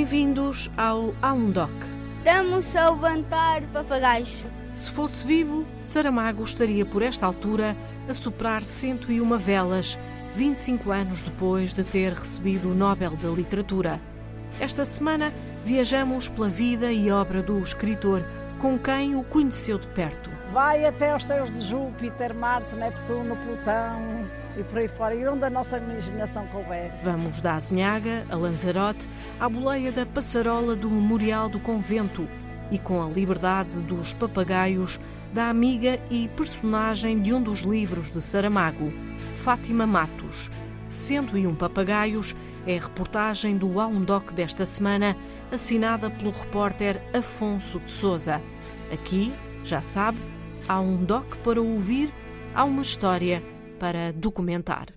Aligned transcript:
Bem-vindos 0.00 0.70
ao 0.78 1.14
Aundoc. 1.20 1.70
Estamos 2.16 2.74
a 2.74 2.88
levantar 2.88 3.60
papagaios. 3.64 4.48
Se 4.74 4.90
fosse 4.90 5.26
vivo, 5.26 5.66
Saramago 5.82 6.42
estaria 6.42 6.86
por 6.86 7.02
esta 7.02 7.26
altura 7.26 7.76
a 8.08 8.14
soprar 8.14 8.62
101 8.62 9.36
velas, 9.36 9.98
25 10.34 10.90
anos 10.90 11.22
depois 11.22 11.74
de 11.74 11.84
ter 11.84 12.14
recebido 12.14 12.70
o 12.70 12.74
Nobel 12.74 13.14
da 13.16 13.28
Literatura. 13.28 14.00
Esta 14.58 14.86
semana 14.86 15.34
viajamos 15.66 16.30
pela 16.30 16.48
vida 16.48 16.90
e 16.90 17.10
obra 17.10 17.42
do 17.42 17.60
escritor, 17.60 18.24
com 18.58 18.78
quem 18.78 19.14
o 19.14 19.22
conheceu 19.22 19.78
de 19.78 19.88
perto. 19.88 20.30
Vai 20.50 20.86
até 20.86 21.10
aos 21.10 21.26
céus 21.26 21.52
de 21.52 21.60
Júpiter, 21.60 22.34
Marte, 22.34 22.74
Neptuno, 22.74 23.36
Plutão 23.36 24.39
e 24.56 24.64
por 24.64 24.78
aí 24.78 24.88
fora, 24.88 25.14
e 25.14 25.26
onde 25.26 25.44
a 25.44 25.50
nossa 25.50 25.78
imaginação 25.78 26.46
couber. 26.48 26.92
Vamos 27.02 27.40
da 27.40 27.54
Azinhaga, 27.54 28.26
a 28.28 28.36
Lanzarote, 28.36 29.08
à 29.38 29.48
boleia 29.48 29.92
da 29.92 30.04
passarola 30.04 30.74
do 30.74 30.90
Memorial 30.90 31.48
do 31.48 31.60
Convento 31.60 32.28
e 32.70 32.78
com 32.78 33.02
a 33.02 33.08
liberdade 33.08 33.78
dos 33.80 34.14
papagaios 34.14 35.00
da 35.32 35.48
amiga 35.48 35.98
e 36.10 36.28
personagem 36.28 37.20
de 37.20 37.32
um 37.32 37.42
dos 37.42 37.60
livros 37.60 38.10
de 38.10 38.20
Saramago, 38.20 38.92
Fátima 39.34 39.86
Matos. 39.86 40.50
101 40.88 41.54
papagaios 41.54 42.34
é 42.66 42.76
a 42.76 42.80
reportagem 42.80 43.56
do 43.56 43.80
Aundoc 43.80 44.32
desta 44.32 44.66
semana, 44.66 45.16
assinada 45.52 46.10
pelo 46.10 46.30
repórter 46.30 47.00
Afonso 47.14 47.78
de 47.80 47.90
Souza. 47.90 48.42
Aqui, 48.92 49.32
já 49.62 49.82
sabe, 49.82 50.18
há 50.66 50.80
um 50.80 50.96
doc 50.96 51.36
para 51.44 51.60
ouvir, 51.60 52.12
há 52.54 52.64
uma 52.64 52.82
história 52.82 53.42
para 53.80 54.12
documentar. 54.12 54.88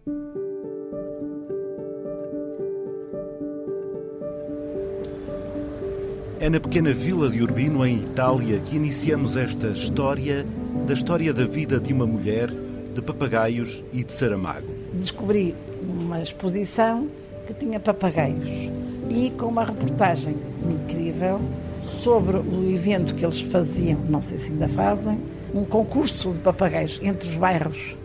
É 6.37 6.49
na 6.49 6.59
pequena 6.59 6.93
vila 6.93 7.29
de 7.29 7.41
Urbino, 7.41 7.85
em 7.85 7.99
Itália, 7.99 8.59
que 8.59 8.75
iniciamos 8.75 9.37
esta 9.37 9.67
história 9.69 10.45
da 10.85 10.93
história 10.93 11.33
da 11.33 11.45
vida 11.45 11.79
de 11.79 11.93
uma 11.93 12.05
mulher, 12.05 12.49
de 12.93 13.01
papagaios 13.01 13.81
e 13.93 14.03
de 14.03 14.11
Saramago. 14.11 14.67
Descobri 14.91 15.55
uma 15.81 16.21
exposição 16.21 17.07
que 17.47 17.53
tinha 17.53 17.79
papagaios 17.79 18.69
e 19.09 19.29
com 19.37 19.45
uma 19.45 19.63
reportagem 19.63 20.35
incrível 20.69 21.39
sobre 21.81 22.35
o 22.35 22.69
evento 22.69 23.15
que 23.15 23.25
eles 23.25 23.39
faziam, 23.41 23.99
não 24.09 24.21
sei 24.21 24.37
se 24.37 24.51
ainda 24.51 24.67
fazem, 24.67 25.17
um 25.53 25.63
concurso 25.63 26.33
de 26.33 26.41
papagaios 26.41 26.99
entre 27.01 27.29
os 27.29 27.37
bairros. 27.37 27.95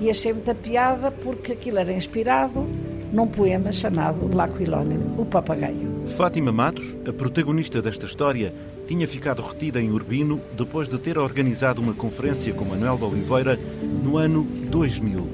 E 0.00 0.10
achei 0.10 0.32
muita 0.32 0.54
piada 0.54 1.10
porque 1.10 1.52
aquilo 1.52 1.78
era 1.78 1.92
inspirado 1.92 2.66
num 3.12 3.28
poema 3.28 3.70
chamado 3.70 4.34
L'Aquilone, 4.34 4.98
o 5.16 5.24
papagaio. 5.24 6.02
Fátima 6.16 6.50
Matos, 6.50 6.96
a 7.08 7.12
protagonista 7.12 7.80
desta 7.80 8.06
história, 8.06 8.52
tinha 8.88 9.06
ficado 9.06 9.40
retida 9.40 9.80
em 9.80 9.90
Urbino 9.90 10.40
depois 10.56 10.88
de 10.88 10.98
ter 10.98 11.16
organizado 11.16 11.80
uma 11.80 11.94
conferência 11.94 12.52
com 12.52 12.64
Manuel 12.64 12.96
de 12.96 13.04
Oliveira 13.04 13.58
no 14.02 14.18
ano 14.18 14.42
2000. 14.70 15.28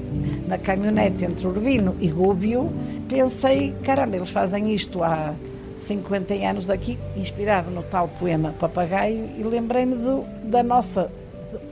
Na 0.47 0.57
caminhonete 0.57 1.25
entre 1.25 1.47
Urbino 1.47 1.95
e 1.99 2.07
Gúbio, 2.07 2.71
pensei, 3.09 3.73
caramba, 3.83 4.15
eles 4.15 4.29
fazem 4.29 4.73
isto 4.73 5.03
há 5.03 5.33
50 5.77 6.33
anos 6.35 6.69
aqui, 6.69 6.97
inspirado 7.17 7.71
no 7.71 7.81
tal 7.83 8.07
poema 8.07 8.53
Papagaio, 8.59 9.29
e 9.37 9.43
lembrei-me 9.43 9.95
da 10.43 10.61
nossa, 10.61 11.11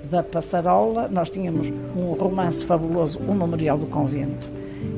da 0.10 0.24
Passarola, 0.24 1.08
nós 1.08 1.30
tínhamos 1.30 1.70
um 1.96 2.14
romance 2.14 2.66
fabuloso, 2.66 3.20
O 3.20 3.34
Memorial 3.34 3.78
do 3.78 3.86
Convento, 3.86 4.50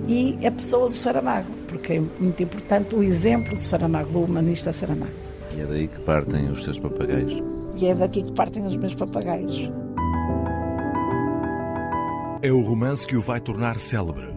e 0.07 0.37
a 0.45 0.51
pessoa 0.51 0.89
do 0.89 0.95
Saramago, 0.95 1.51
porque 1.67 1.93
é 1.93 1.99
muito 1.99 2.41
importante 2.43 2.95
o 2.95 3.03
exemplo 3.03 3.55
do 3.55 3.61
Saramago, 3.61 4.11
do 4.11 4.19
humanista 4.21 4.71
Saramago. 4.73 5.11
E 5.55 5.61
é 5.61 5.65
daí 5.65 5.87
que 5.87 5.99
partem 6.01 6.49
os 6.49 6.63
seus 6.63 6.79
papagaios. 6.79 7.41
E 7.75 7.85
é 7.85 7.95
daqui 7.95 8.23
que 8.23 8.31
partem 8.33 8.65
os 8.65 8.75
meus 8.75 8.95
papagaios. 8.95 9.69
É 12.41 12.51
o 12.51 12.61
romance 12.61 13.05
que 13.05 13.15
o 13.15 13.21
vai 13.21 13.39
tornar 13.39 13.77
célebre. 13.79 14.29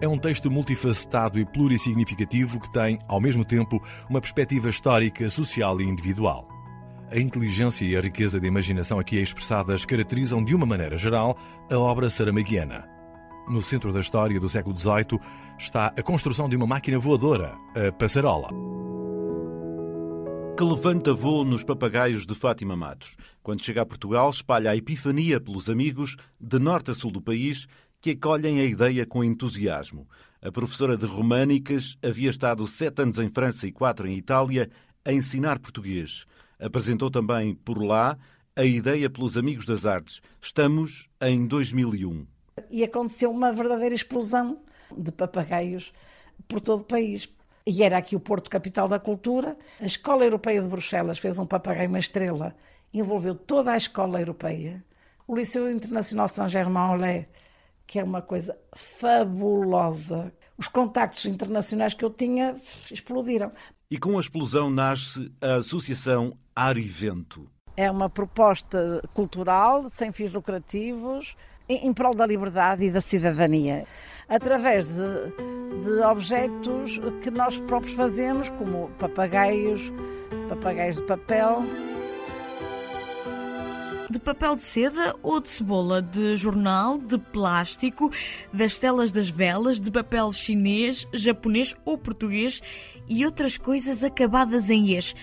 É 0.00 0.06
um 0.06 0.18
texto 0.18 0.50
multifacetado 0.50 1.38
e 1.38 1.44
plurissignificativo 1.44 2.60
que 2.60 2.70
tem, 2.70 2.98
ao 3.08 3.20
mesmo 3.20 3.44
tempo, 3.44 3.82
uma 4.08 4.20
perspectiva 4.20 4.68
histórica, 4.68 5.28
social 5.28 5.80
e 5.80 5.84
individual. 5.84 6.46
A 7.10 7.18
inteligência 7.18 7.86
e 7.86 7.96
a 7.96 8.02
riqueza 8.02 8.38
de 8.38 8.46
imaginação 8.46 8.98
aqui 8.98 9.16
expressadas 9.16 9.86
caracterizam, 9.86 10.44
de 10.44 10.54
uma 10.54 10.66
maneira 10.66 10.98
geral, 10.98 11.38
a 11.70 11.78
obra 11.78 12.10
saramaguiana. 12.10 12.86
No 13.48 13.62
centro 13.62 13.94
da 13.94 14.00
história 14.00 14.38
do 14.38 14.46
século 14.46 14.76
XVIII 14.76 15.18
está 15.58 15.86
a 15.86 16.02
construção 16.02 16.50
de 16.50 16.56
uma 16.56 16.66
máquina 16.66 16.98
voadora, 16.98 17.56
a 17.74 17.90
passarola. 17.92 18.50
Que 20.54 20.62
levanta 20.62 21.14
voo 21.14 21.46
nos 21.46 21.64
papagaios 21.64 22.26
de 22.26 22.34
Fátima 22.34 22.76
Matos. 22.76 23.16
Quando 23.42 23.64
chega 23.64 23.80
a 23.80 23.86
Portugal, 23.86 24.28
espalha 24.28 24.70
a 24.70 24.76
epifania 24.76 25.40
pelos 25.40 25.70
amigos, 25.70 26.14
de 26.38 26.58
norte 26.58 26.90
a 26.90 26.94
sul 26.94 27.10
do 27.10 27.22
país, 27.22 27.66
que 28.02 28.10
acolhem 28.10 28.60
a 28.60 28.64
ideia 28.64 29.06
com 29.06 29.24
entusiasmo. 29.24 30.06
A 30.42 30.52
professora 30.52 30.94
de 30.94 31.06
Românicas 31.06 31.96
havia 32.04 32.28
estado 32.28 32.66
sete 32.66 33.00
anos 33.00 33.18
em 33.18 33.30
França 33.30 33.66
e 33.66 33.72
quatro 33.72 34.06
em 34.06 34.14
Itália 34.14 34.68
a 35.06 35.12
ensinar 35.12 35.58
português. 35.58 36.26
Apresentou 36.60 37.10
também 37.10 37.54
por 37.54 37.82
lá 37.82 38.18
a 38.56 38.64
ideia 38.64 39.08
pelos 39.08 39.36
Amigos 39.36 39.66
das 39.66 39.86
Artes. 39.86 40.20
Estamos 40.40 41.08
em 41.20 41.46
2001. 41.46 42.26
E 42.70 42.82
aconteceu 42.82 43.30
uma 43.30 43.52
verdadeira 43.52 43.94
explosão 43.94 44.56
de 44.96 45.12
papagaios 45.12 45.92
por 46.48 46.60
todo 46.60 46.80
o 46.80 46.84
país. 46.84 47.28
E 47.66 47.82
era 47.82 47.98
aqui 47.98 48.16
o 48.16 48.20
Porto 48.20 48.50
Capital 48.50 48.88
da 48.88 48.98
Cultura. 48.98 49.56
A 49.80 49.86
Escola 49.86 50.24
Europeia 50.24 50.62
de 50.62 50.68
Bruxelas 50.68 51.18
fez 51.18 51.38
um 51.38 51.46
papagaio, 51.46 51.88
uma 51.88 51.98
estrela, 51.98 52.56
envolveu 52.92 53.34
toda 53.34 53.72
a 53.72 53.76
escola 53.76 54.20
europeia. 54.20 54.84
O 55.26 55.36
Liceu 55.36 55.70
Internacional 55.70 56.26
Saint-Germain-en-Laye 56.28 57.28
que 57.88 57.98
é 57.98 58.04
uma 58.04 58.20
coisa 58.20 58.56
fabulosa. 58.76 60.30
Os 60.58 60.68
contactos 60.68 61.24
internacionais 61.24 61.94
que 61.94 62.04
eu 62.04 62.10
tinha 62.10 62.54
explodiram. 62.92 63.50
E 63.90 63.96
com 63.96 64.18
a 64.18 64.20
explosão 64.20 64.68
nasce 64.68 65.32
a 65.40 65.54
Associação 65.54 66.36
Arivento. 66.66 67.48
É 67.76 67.88
uma 67.88 68.10
proposta 68.10 69.00
cultural, 69.14 69.88
sem 69.88 70.10
fins 70.10 70.32
lucrativos, 70.32 71.36
em 71.68 71.92
prol 71.92 72.12
da 72.12 72.26
liberdade 72.26 72.84
e 72.84 72.90
da 72.90 73.00
cidadania, 73.00 73.84
através 74.28 74.88
de, 74.88 75.84
de 75.84 76.00
objetos 76.02 77.00
que 77.22 77.30
nós 77.30 77.58
próprios 77.58 77.94
fazemos, 77.94 78.50
como 78.50 78.90
papagaios, 78.98 79.92
papagaios 80.48 80.96
de 80.96 81.02
papel, 81.02 81.62
de 84.10 84.18
papel 84.18 84.56
de 84.56 84.62
seda 84.62 85.14
ou 85.22 85.38
de 85.38 85.48
cebola, 85.48 86.02
de 86.02 86.34
jornal, 86.34 86.98
de 86.98 87.18
plástico, 87.18 88.10
das 88.52 88.80
telas 88.80 89.12
das 89.12 89.28
velas, 89.28 89.78
de 89.78 89.92
papel 89.92 90.32
chinês, 90.32 91.06
japonês 91.12 91.76
ou 91.84 91.96
português 91.96 92.60
e 93.06 93.24
outras 93.24 93.56
coisas 93.56 94.02
acabadas 94.02 94.70
em 94.70 94.96
es. 94.96 95.14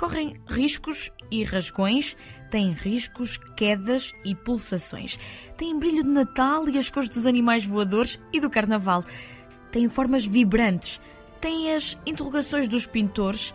Correm 0.00 0.40
riscos 0.46 1.12
e 1.30 1.44
rasgões, 1.44 2.16
têm 2.50 2.72
riscos, 2.72 3.36
quedas 3.54 4.14
e 4.24 4.34
pulsações. 4.34 5.18
Têm 5.58 5.78
brilho 5.78 6.02
de 6.02 6.08
Natal 6.08 6.66
e 6.70 6.78
as 6.78 6.88
cores 6.88 7.10
dos 7.10 7.26
animais 7.26 7.66
voadores 7.66 8.18
e 8.32 8.40
do 8.40 8.48
Carnaval. 8.48 9.04
Têm 9.70 9.90
formas 9.90 10.24
vibrantes, 10.24 10.98
têm 11.38 11.74
as 11.74 11.98
interrogações 12.06 12.66
dos 12.66 12.86
pintores, 12.86 13.52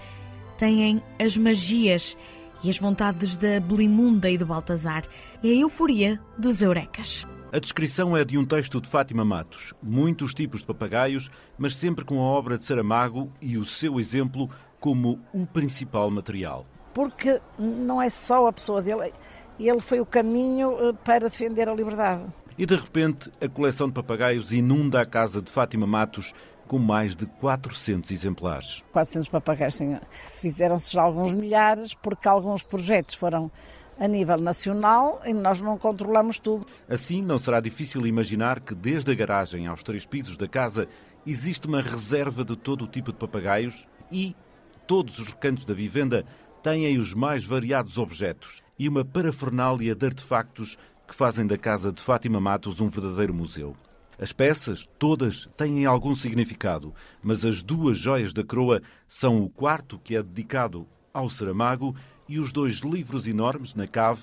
têm 0.55 1.01
as 1.19 1.35
magias 1.35 2.15
e 2.63 2.69
as 2.69 2.77
vontades 2.77 3.35
da 3.35 3.59
Belimunda 3.59 4.29
e 4.29 4.37
do 4.37 4.45
Baltazar 4.45 5.03
e 5.41 5.51
a 5.51 5.55
euforia 5.55 6.21
dos 6.37 6.61
Eurecas. 6.61 7.25
A 7.51 7.57
descrição 7.57 8.15
é 8.15 8.23
de 8.23 8.37
um 8.37 8.45
texto 8.45 8.79
de 8.79 8.87
Fátima 8.87 9.25
Matos. 9.25 9.73
Muitos 9.81 10.33
tipos 10.35 10.59
de 10.59 10.67
papagaios, 10.67 11.31
mas 11.57 11.75
sempre 11.75 12.05
com 12.05 12.19
a 12.19 12.23
obra 12.23 12.55
de 12.55 12.65
Saramago 12.65 13.31
e 13.41 13.57
o 13.57 13.65
seu 13.65 13.99
exemplo 13.99 14.47
como 14.85 15.19
o 15.33 15.47
principal 15.47 16.11
material. 16.11 16.63
Porque 16.93 17.41
não 17.57 17.99
é 17.99 18.07
só 18.07 18.45
a 18.45 18.53
pessoa 18.53 18.83
dele, 18.83 19.11
ele 19.59 19.79
foi 19.79 19.99
o 19.99 20.05
caminho 20.05 20.77
eh, 20.77 20.93
para 21.03 21.27
defender 21.27 21.67
a 21.67 21.73
liberdade. 21.73 22.23
E 22.55 22.67
de 22.67 22.75
repente, 22.75 23.31
a 23.41 23.49
coleção 23.49 23.87
de 23.87 23.93
papagaios 23.93 24.53
inunda 24.53 25.01
a 25.01 25.05
casa 25.05 25.41
de 25.41 25.51
Fátima 25.51 25.87
Matos 25.87 26.35
com 26.67 26.77
mais 26.77 27.15
de 27.15 27.25
400 27.25 28.11
exemplares. 28.11 28.83
400 28.91 29.27
papagaios, 29.27 29.75
sim. 29.75 29.99
Fizeram-se 30.39 30.93
já 30.93 31.01
alguns 31.01 31.33
milhares, 31.33 31.95
porque 31.95 32.27
alguns 32.27 32.61
projetos 32.61 33.15
foram 33.15 33.49
a 33.99 34.07
nível 34.07 34.37
nacional 34.37 35.19
e 35.25 35.33
nós 35.33 35.59
não 35.61 35.79
controlamos 35.79 36.37
tudo. 36.37 36.67
Assim, 36.87 37.23
não 37.23 37.39
será 37.39 37.59
difícil 37.59 38.05
imaginar 38.05 38.59
que 38.59 38.75
desde 38.75 39.11
a 39.11 39.15
garagem 39.15 39.65
aos 39.65 39.81
três 39.81 40.05
pisos 40.05 40.37
da 40.37 40.47
casa 40.47 40.87
existe 41.25 41.65
uma 41.65 41.81
reserva 41.81 42.45
de 42.45 42.55
todo 42.55 42.83
o 42.83 42.87
tipo 42.87 43.11
de 43.11 43.17
papagaios 43.17 43.87
e 44.11 44.35
todos 44.87 45.19
os 45.19 45.27
recantos 45.27 45.65
da 45.65 45.73
vivenda 45.73 46.25
têm 46.61 46.97
os 46.97 47.13
mais 47.13 47.43
variados 47.43 47.97
objetos 47.97 48.63
e 48.77 48.87
uma 48.87 49.05
parafernália 49.05 49.95
de 49.95 50.05
artefactos 50.05 50.77
que 51.07 51.15
fazem 51.15 51.45
da 51.45 51.57
casa 51.57 51.91
de 51.91 52.01
Fátima 52.01 52.39
Matos 52.39 52.79
um 52.79 52.89
verdadeiro 52.89 53.33
museu. 53.33 53.75
As 54.17 54.31
peças, 54.31 54.87
todas, 54.97 55.49
têm 55.57 55.85
algum 55.85 56.15
significado, 56.15 56.93
mas 57.21 57.43
as 57.43 57.61
duas 57.61 57.97
joias 57.97 58.33
da 58.33 58.43
coroa 58.43 58.81
são 59.07 59.43
o 59.43 59.49
quarto, 59.49 59.99
que 59.99 60.15
é 60.15 60.23
dedicado 60.23 60.87
ao 61.13 61.29
Saramago, 61.29 61.95
e 62.27 62.39
os 62.39 62.51
dois 62.51 62.75
livros 62.77 63.27
enormes 63.27 63.75
na 63.75 63.87
cave, 63.87 64.21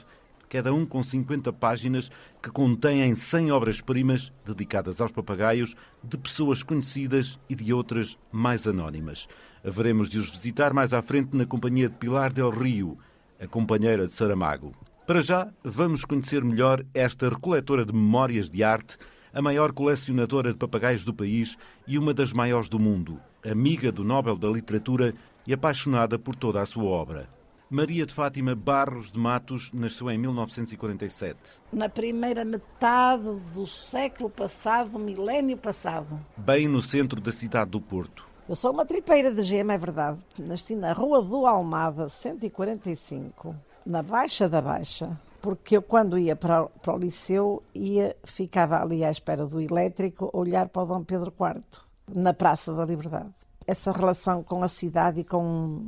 cada 0.52 0.70
um 0.70 0.84
com 0.84 1.02
50 1.02 1.50
páginas, 1.54 2.10
que 2.42 2.50
contêm 2.50 3.14
100 3.14 3.52
obras-primas 3.52 4.30
dedicadas 4.44 5.00
aos 5.00 5.10
papagaios 5.10 5.74
de 6.04 6.18
pessoas 6.18 6.62
conhecidas 6.62 7.40
e 7.48 7.54
de 7.54 7.72
outras 7.72 8.18
mais 8.30 8.66
anónimas. 8.66 9.26
Haveremos 9.64 10.10
de 10.10 10.18
os 10.18 10.28
visitar 10.28 10.74
mais 10.74 10.92
à 10.92 11.00
frente 11.00 11.34
na 11.34 11.46
companhia 11.46 11.88
de 11.88 11.96
Pilar 11.96 12.34
del 12.34 12.50
Rio, 12.50 12.98
a 13.40 13.46
companheira 13.46 14.04
de 14.04 14.12
Saramago. 14.12 14.72
Para 15.06 15.22
já, 15.22 15.50
vamos 15.64 16.04
conhecer 16.04 16.44
melhor 16.44 16.84
esta 16.92 17.30
recoletora 17.30 17.86
de 17.86 17.94
memórias 17.94 18.50
de 18.50 18.62
arte 18.62 18.98
a 19.32 19.40
maior 19.40 19.72
colecionadora 19.72 20.52
de 20.52 20.58
papagaios 20.58 21.02
do 21.02 21.14
país 21.14 21.56
e 21.88 21.96
uma 21.96 22.12
das 22.12 22.34
maiores 22.34 22.68
do 22.68 22.78
mundo, 22.78 23.18
amiga 23.42 23.90
do 23.90 24.04
Nobel 24.04 24.36
da 24.36 24.50
Literatura 24.50 25.14
e 25.46 25.54
apaixonada 25.54 26.18
por 26.18 26.36
toda 26.36 26.60
a 26.60 26.66
sua 26.66 26.84
obra. 26.90 27.41
Maria 27.72 28.04
de 28.04 28.12
Fátima 28.12 28.54
Barros 28.54 29.10
de 29.10 29.18
Matos 29.18 29.72
nasceu 29.72 30.10
em 30.10 30.18
1947. 30.18 31.38
Na 31.72 31.88
primeira 31.88 32.44
metade 32.44 33.24
do 33.54 33.66
século 33.66 34.28
passado, 34.28 34.98
milénio 34.98 35.56
passado. 35.56 36.20
Bem 36.36 36.68
no 36.68 36.82
centro 36.82 37.18
da 37.18 37.32
cidade 37.32 37.70
do 37.70 37.80
Porto. 37.80 38.26
Eu 38.46 38.54
sou 38.54 38.72
uma 38.72 38.84
tripeira 38.84 39.32
de 39.32 39.40
gema, 39.40 39.72
é 39.72 39.78
verdade. 39.78 40.18
Nasci 40.38 40.76
na 40.76 40.92
Rua 40.92 41.22
do 41.22 41.46
Almada, 41.46 42.10
145, 42.10 43.56
na 43.86 44.02
Baixa 44.02 44.46
da 44.50 44.60
Baixa 44.60 45.18
porque 45.40 45.78
eu 45.78 45.82
quando 45.82 46.18
ia 46.18 46.36
para, 46.36 46.66
para 46.66 46.94
o 46.94 46.98
liceu 46.98 47.62
ia, 47.74 48.14
ficava 48.22 48.82
ali 48.82 49.02
à 49.02 49.10
espera 49.10 49.46
do 49.46 49.58
elétrico 49.58 50.28
olhar 50.34 50.68
para 50.68 50.82
o 50.82 50.86
Dom 50.86 51.02
Pedro 51.02 51.32
IV, 51.40 51.82
na 52.14 52.34
Praça 52.34 52.72
da 52.74 52.84
Liberdade. 52.84 53.30
Essa 53.66 53.90
relação 53.92 54.42
com 54.42 54.62
a 54.62 54.68
cidade 54.68 55.20
e 55.20 55.24
com 55.24 55.86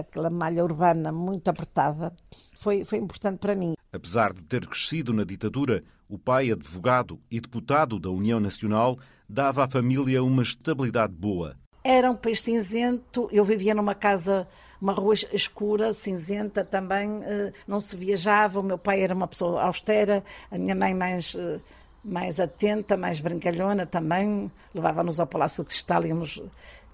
aquela 0.00 0.30
malha 0.30 0.62
urbana 0.62 1.10
muito 1.10 1.48
apertada 1.48 2.12
foi, 2.54 2.84
foi 2.84 2.98
importante 2.98 3.38
para 3.38 3.54
mim. 3.54 3.74
Apesar 3.92 4.32
de 4.32 4.44
ter 4.44 4.66
crescido 4.66 5.12
na 5.12 5.24
ditadura, 5.24 5.82
o 6.08 6.18
pai, 6.18 6.50
advogado 6.50 7.18
e 7.30 7.40
deputado 7.40 7.98
da 7.98 8.10
União 8.10 8.38
Nacional, 8.38 8.98
dava 9.28 9.64
à 9.64 9.68
família 9.68 10.22
uma 10.22 10.42
estabilidade 10.42 11.12
boa. 11.14 11.56
Era 11.82 12.10
um 12.10 12.16
país 12.16 12.42
cinzento, 12.42 13.28
eu 13.32 13.44
vivia 13.44 13.74
numa 13.74 13.94
casa 13.94 14.46
uma 14.80 14.92
rua 14.92 15.14
escura, 15.32 15.92
cinzenta 15.92 16.64
também, 16.64 17.22
eh, 17.24 17.52
não 17.66 17.80
se 17.80 17.96
viajava. 17.96 18.60
O 18.60 18.62
meu 18.62 18.78
pai 18.78 19.02
era 19.02 19.14
uma 19.14 19.26
pessoa 19.26 19.62
austera, 19.62 20.22
a 20.50 20.58
minha 20.58 20.74
mãe 20.74 20.94
mais, 20.94 21.34
eh, 21.34 21.60
mais 22.04 22.38
atenta, 22.38 22.96
mais 22.96 23.20
brincalhona 23.20 23.86
também, 23.86 24.50
levava-nos 24.74 25.18
ao 25.18 25.26
Palácio 25.26 25.62
de 25.62 25.70
Cristal. 25.70 26.04
Íamos, 26.04 26.42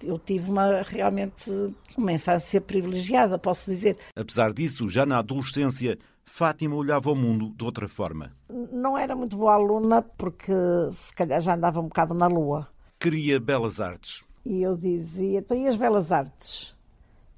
eu 0.01 0.17
tive 0.17 0.49
uma, 0.49 0.81
realmente 0.81 1.51
uma 1.97 2.11
infância 2.11 2.59
privilegiada, 2.59 3.37
posso 3.37 3.69
dizer. 3.69 3.97
Apesar 4.15 4.53
disso, 4.53 4.89
já 4.89 5.05
na 5.05 5.19
adolescência, 5.19 5.97
Fátima 6.25 6.75
olhava 6.75 7.11
o 7.11 7.15
mundo 7.15 7.53
de 7.55 7.63
outra 7.63 7.87
forma. 7.87 8.31
Não 8.71 8.97
era 8.97 9.15
muito 9.15 9.37
boa 9.37 9.53
aluna, 9.53 10.01
porque 10.01 10.53
se 10.91 11.13
calhar 11.13 11.41
já 11.41 11.55
andava 11.55 11.79
um 11.79 11.87
bocado 11.87 12.13
na 12.13 12.27
lua. 12.27 12.67
Queria 12.99 13.39
belas 13.39 13.79
artes. 13.81 14.23
E 14.45 14.61
eu 14.61 14.77
dizia, 14.77 15.39
então 15.39 15.57
e 15.57 15.67
as 15.67 15.75
belas 15.75 16.11
artes? 16.11 16.75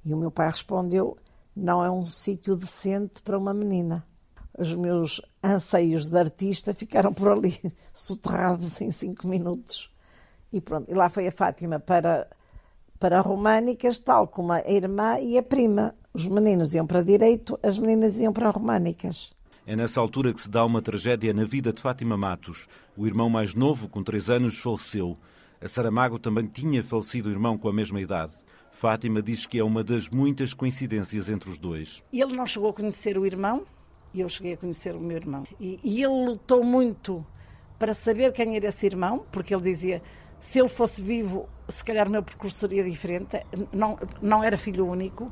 E 0.04 0.14
o 0.14 0.16
meu 0.16 0.30
pai 0.30 0.48
respondeu: 0.48 1.16
não 1.54 1.82
é 1.82 1.90
um 1.90 2.04
sítio 2.04 2.54
decente 2.54 3.22
para 3.22 3.38
uma 3.38 3.54
menina. 3.54 4.06
Os 4.58 4.74
meus 4.74 5.20
anseios 5.42 6.08
de 6.08 6.18
artista 6.18 6.74
ficaram 6.74 7.12
por 7.12 7.30
ali, 7.30 7.58
soterrados 7.92 8.80
em 8.80 8.90
cinco 8.90 9.26
minutos. 9.26 9.90
E 10.52 10.60
pronto, 10.60 10.90
e 10.90 10.94
lá 10.94 11.08
foi 11.08 11.26
a 11.26 11.32
Fátima 11.32 11.78
para, 11.78 12.28
para 13.06 13.20
românicas, 13.20 14.00
tal 14.00 14.26
como 14.26 14.52
a 14.52 14.68
irmã 14.68 15.20
e 15.20 15.38
a 15.38 15.42
prima. 15.42 15.94
Os 16.12 16.26
meninos 16.26 16.74
iam 16.74 16.84
para 16.84 17.02
direito, 17.02 17.56
as 17.62 17.78
meninas 17.78 18.18
iam 18.18 18.32
para 18.32 18.50
românicas. 18.50 19.30
É 19.64 19.76
nessa 19.76 20.00
altura 20.00 20.32
que 20.32 20.40
se 20.40 20.50
dá 20.50 20.64
uma 20.64 20.82
tragédia 20.82 21.32
na 21.32 21.44
vida 21.44 21.72
de 21.72 21.80
Fátima 21.80 22.16
Matos. 22.16 22.66
O 22.96 23.06
irmão 23.06 23.30
mais 23.30 23.54
novo, 23.54 23.88
com 23.88 24.02
três 24.02 24.28
anos, 24.28 24.58
faleceu. 24.58 25.16
A 25.60 25.68
Saramago 25.68 26.18
também 26.18 26.48
tinha 26.48 26.82
falecido 26.82 27.28
o 27.28 27.32
irmão 27.32 27.56
com 27.56 27.68
a 27.68 27.72
mesma 27.72 28.00
idade. 28.00 28.32
Fátima 28.72 29.22
diz 29.22 29.46
que 29.46 29.60
é 29.60 29.62
uma 29.62 29.84
das 29.84 30.08
muitas 30.08 30.52
coincidências 30.52 31.30
entre 31.30 31.48
os 31.48 31.60
dois. 31.60 32.02
Ele 32.12 32.34
não 32.34 32.44
chegou 32.44 32.70
a 32.70 32.74
conhecer 32.74 33.16
o 33.16 33.24
irmão 33.24 33.62
e 34.12 34.20
eu 34.20 34.28
cheguei 34.28 34.54
a 34.54 34.56
conhecer 34.56 34.96
o 34.96 35.00
meu 35.00 35.16
irmão. 35.16 35.44
E, 35.60 35.78
e 35.84 36.02
ele 36.02 36.26
lutou 36.26 36.64
muito 36.64 37.24
para 37.78 37.94
saber 37.94 38.32
quem 38.32 38.56
era 38.56 38.66
esse 38.66 38.84
irmão, 38.84 39.24
porque 39.30 39.54
ele 39.54 39.62
dizia: 39.62 40.02
se 40.38 40.58
ele 40.58 40.68
fosse 40.68 41.02
vivo, 41.02 41.48
se 41.68 41.84
calhar 41.84 42.06
o 42.06 42.10
meu 42.10 42.22
percurso 42.22 42.56
seria 42.56 42.84
diferente. 42.84 43.44
Não, 43.72 43.98
não 44.20 44.42
era 44.42 44.56
filho 44.56 44.86
único. 44.86 45.30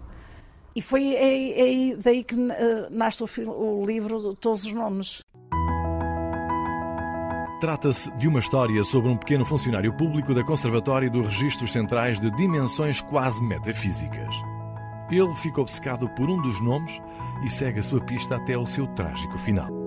E 0.75 0.83
foi 0.83 1.17
aí, 1.17 1.93
é 1.93 1.97
daí 1.97 2.25
que 2.25 2.35
uh, 2.35 2.49
nasce 2.91 3.23
o, 3.23 3.51
o 3.51 3.87
livro 3.87 4.35
Todos 4.37 4.65
os 4.65 4.73
Nomes. 4.73 5.21
Trata-se 7.61 8.11
de 8.17 8.27
uma 8.27 8.41
história 8.41 8.83
sobre 8.83 9.09
um 9.09 9.17
pequeno 9.17 9.47
funcionário 9.47 9.97
público 9.97 10.35
da 10.35 10.43
Conservatório 10.43 11.11
dos 11.11 11.29
Registros 11.29 11.73
Centrais 11.73 12.21
de 12.21 12.31
dimensões 12.33 13.01
quase 13.01 13.43
metafísicas. 13.43 14.35
Ele 15.11 15.35
fica 15.37 15.61
obcecado 15.61 16.09
por 16.11 16.29
um 16.29 16.43
dos 16.43 16.61
nomes 16.61 17.01
e 17.45 17.49
segue 17.49 17.79
a 17.79 17.83
sua 17.83 18.01
pista 18.01 18.37
até 18.37 18.55
ao 18.55 18.67
seu 18.67 18.87
trágico 18.89 19.39
final. 19.39 19.84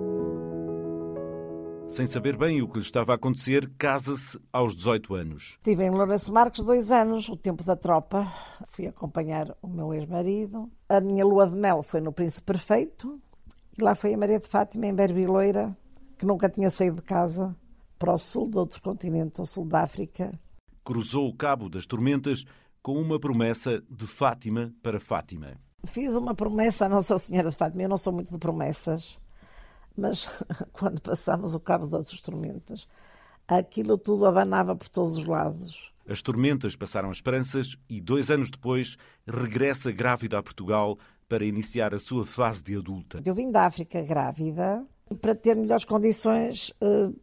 Sem 1.90 2.04
saber 2.04 2.36
bem 2.36 2.60
o 2.60 2.68
que 2.68 2.78
lhe 2.78 2.84
estava 2.84 3.12
a 3.12 3.14
acontecer, 3.14 3.70
casa-se 3.78 4.38
aos 4.52 4.76
18 4.76 5.14
anos. 5.14 5.56
Estive 5.56 5.84
em 5.84 5.90
Lourenço 5.90 6.32
Marques 6.32 6.62
dois 6.62 6.90
anos, 6.90 7.28
o 7.28 7.36
tempo 7.36 7.64
da 7.64 7.74
tropa. 7.74 8.30
Fui 8.68 8.86
acompanhar 8.86 9.56
o 9.62 9.66
meu 9.66 9.92
ex-marido. 9.94 10.70
A 10.88 11.00
minha 11.00 11.24
lua 11.24 11.48
de 11.48 11.56
mel 11.56 11.82
foi 11.82 12.00
no 12.00 12.12
Príncipe 12.12 12.46
Perfeito. 12.46 13.18
E 13.76 13.82
lá 13.82 13.94
foi 13.94 14.14
a 14.14 14.18
Maria 14.18 14.38
de 14.38 14.46
Fátima, 14.46 14.86
em 14.86 14.94
Berbiloira, 14.94 15.76
que 16.18 16.26
nunca 16.26 16.48
tinha 16.48 16.70
saído 16.70 16.96
de 16.96 17.02
casa 17.02 17.56
para 17.98 18.12
o 18.12 18.18
sul 18.18 18.48
de 18.48 18.58
outro 18.58 18.80
continente, 18.82 19.40
ao 19.40 19.46
sul 19.46 19.64
da 19.64 19.82
África. 19.82 20.30
Cruzou 20.84 21.28
o 21.28 21.34
Cabo 21.34 21.68
das 21.68 21.86
Tormentas 21.86 22.44
com 22.82 22.92
uma 22.92 23.18
promessa 23.18 23.82
de 23.90 24.06
Fátima 24.06 24.72
para 24.82 25.00
Fátima. 25.00 25.56
Fiz 25.84 26.14
uma 26.14 26.34
promessa 26.34 26.86
à 26.86 26.88
Nossa 26.88 27.16
Senhora 27.18 27.48
de 27.48 27.56
Fátima. 27.56 27.82
Eu 27.82 27.88
não 27.88 27.96
sou 27.96 28.12
muito 28.12 28.30
de 28.30 28.38
promessas, 28.38 29.18
mas 29.98 30.42
quando 30.72 31.00
passamos 31.00 31.54
o 31.54 31.60
Cabo 31.60 31.86
das 31.86 32.10
Tormentas, 32.20 32.86
aquilo 33.46 33.98
tudo 33.98 34.26
abanava 34.26 34.74
por 34.76 34.88
todos 34.88 35.18
os 35.18 35.26
lados. 35.26 35.92
As 36.08 36.22
tormentas 36.22 36.74
passaram 36.74 37.10
esperanças 37.10 37.76
e, 37.88 38.00
dois 38.00 38.30
anos 38.30 38.50
depois, 38.50 38.96
regressa 39.26 39.92
grávida 39.92 40.38
a 40.38 40.42
Portugal 40.42 40.98
para 41.28 41.44
iniciar 41.44 41.92
a 41.92 41.98
sua 41.98 42.24
fase 42.24 42.64
de 42.64 42.76
adulta. 42.76 43.20
Eu 43.24 43.34
vim 43.34 43.50
da 43.50 43.66
África 43.66 44.00
grávida 44.00 44.86
para 45.20 45.34
ter 45.34 45.54
melhores 45.54 45.84
condições 45.84 46.72
uh, 46.80 47.14